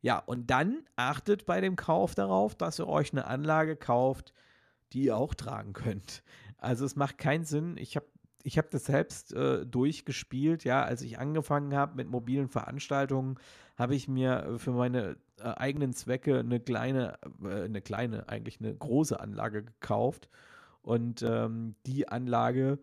[0.00, 4.32] Ja, und dann achtet bei dem Kauf darauf, dass ihr euch eine Anlage kauft,
[4.92, 6.22] die ihr auch tragen könnt.
[6.56, 7.76] Also es macht keinen Sinn.
[7.76, 8.06] Ich habe
[8.44, 13.36] ich hab das selbst äh, durchgespielt, ja, als ich angefangen habe mit mobilen Veranstaltungen,
[13.76, 18.74] habe ich mir für meine äh, eigenen Zwecke eine kleine, äh, eine kleine, eigentlich eine
[18.74, 20.28] große Anlage gekauft.
[20.82, 22.78] Und ähm, die Anlage,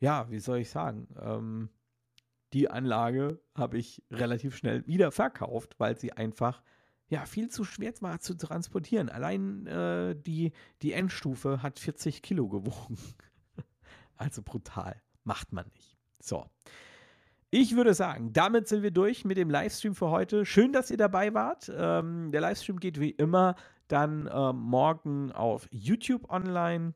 [0.00, 1.70] ja, wie soll ich sagen, ähm,
[2.52, 6.62] die Anlage habe ich relativ schnell wieder verkauft, weil sie einfach
[7.08, 9.08] ja, viel zu schwer war zu transportieren.
[9.08, 12.98] Allein äh, die, die Endstufe hat 40 Kilo gewogen.
[14.16, 15.00] also brutal.
[15.24, 15.96] Macht man nicht.
[16.20, 16.46] So.
[17.50, 20.46] Ich würde sagen, damit sind wir durch mit dem Livestream für heute.
[20.46, 21.70] Schön, dass ihr dabei wart.
[21.74, 23.56] Ähm, der Livestream geht wie immer
[23.88, 26.94] dann ähm, morgen auf YouTube online.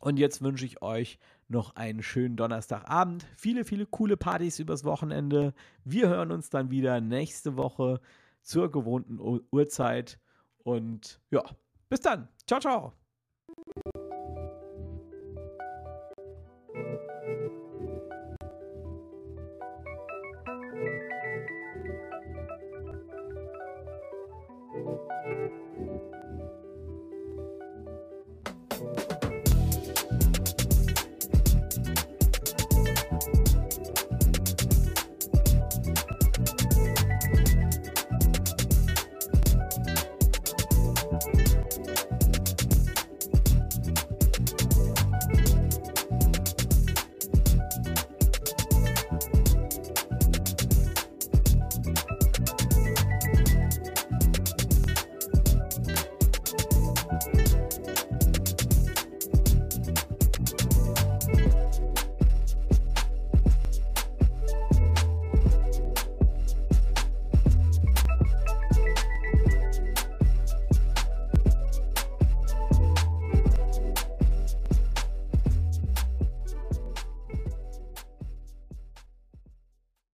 [0.00, 3.26] Und jetzt wünsche ich euch noch einen schönen Donnerstagabend.
[3.36, 5.54] Viele, viele coole Partys übers Wochenende.
[5.84, 8.00] Wir hören uns dann wieder nächste Woche
[8.42, 9.20] zur gewohnten
[9.50, 10.18] Uhrzeit.
[10.64, 11.44] Und ja,
[11.88, 12.28] bis dann.
[12.46, 12.92] Ciao, ciao.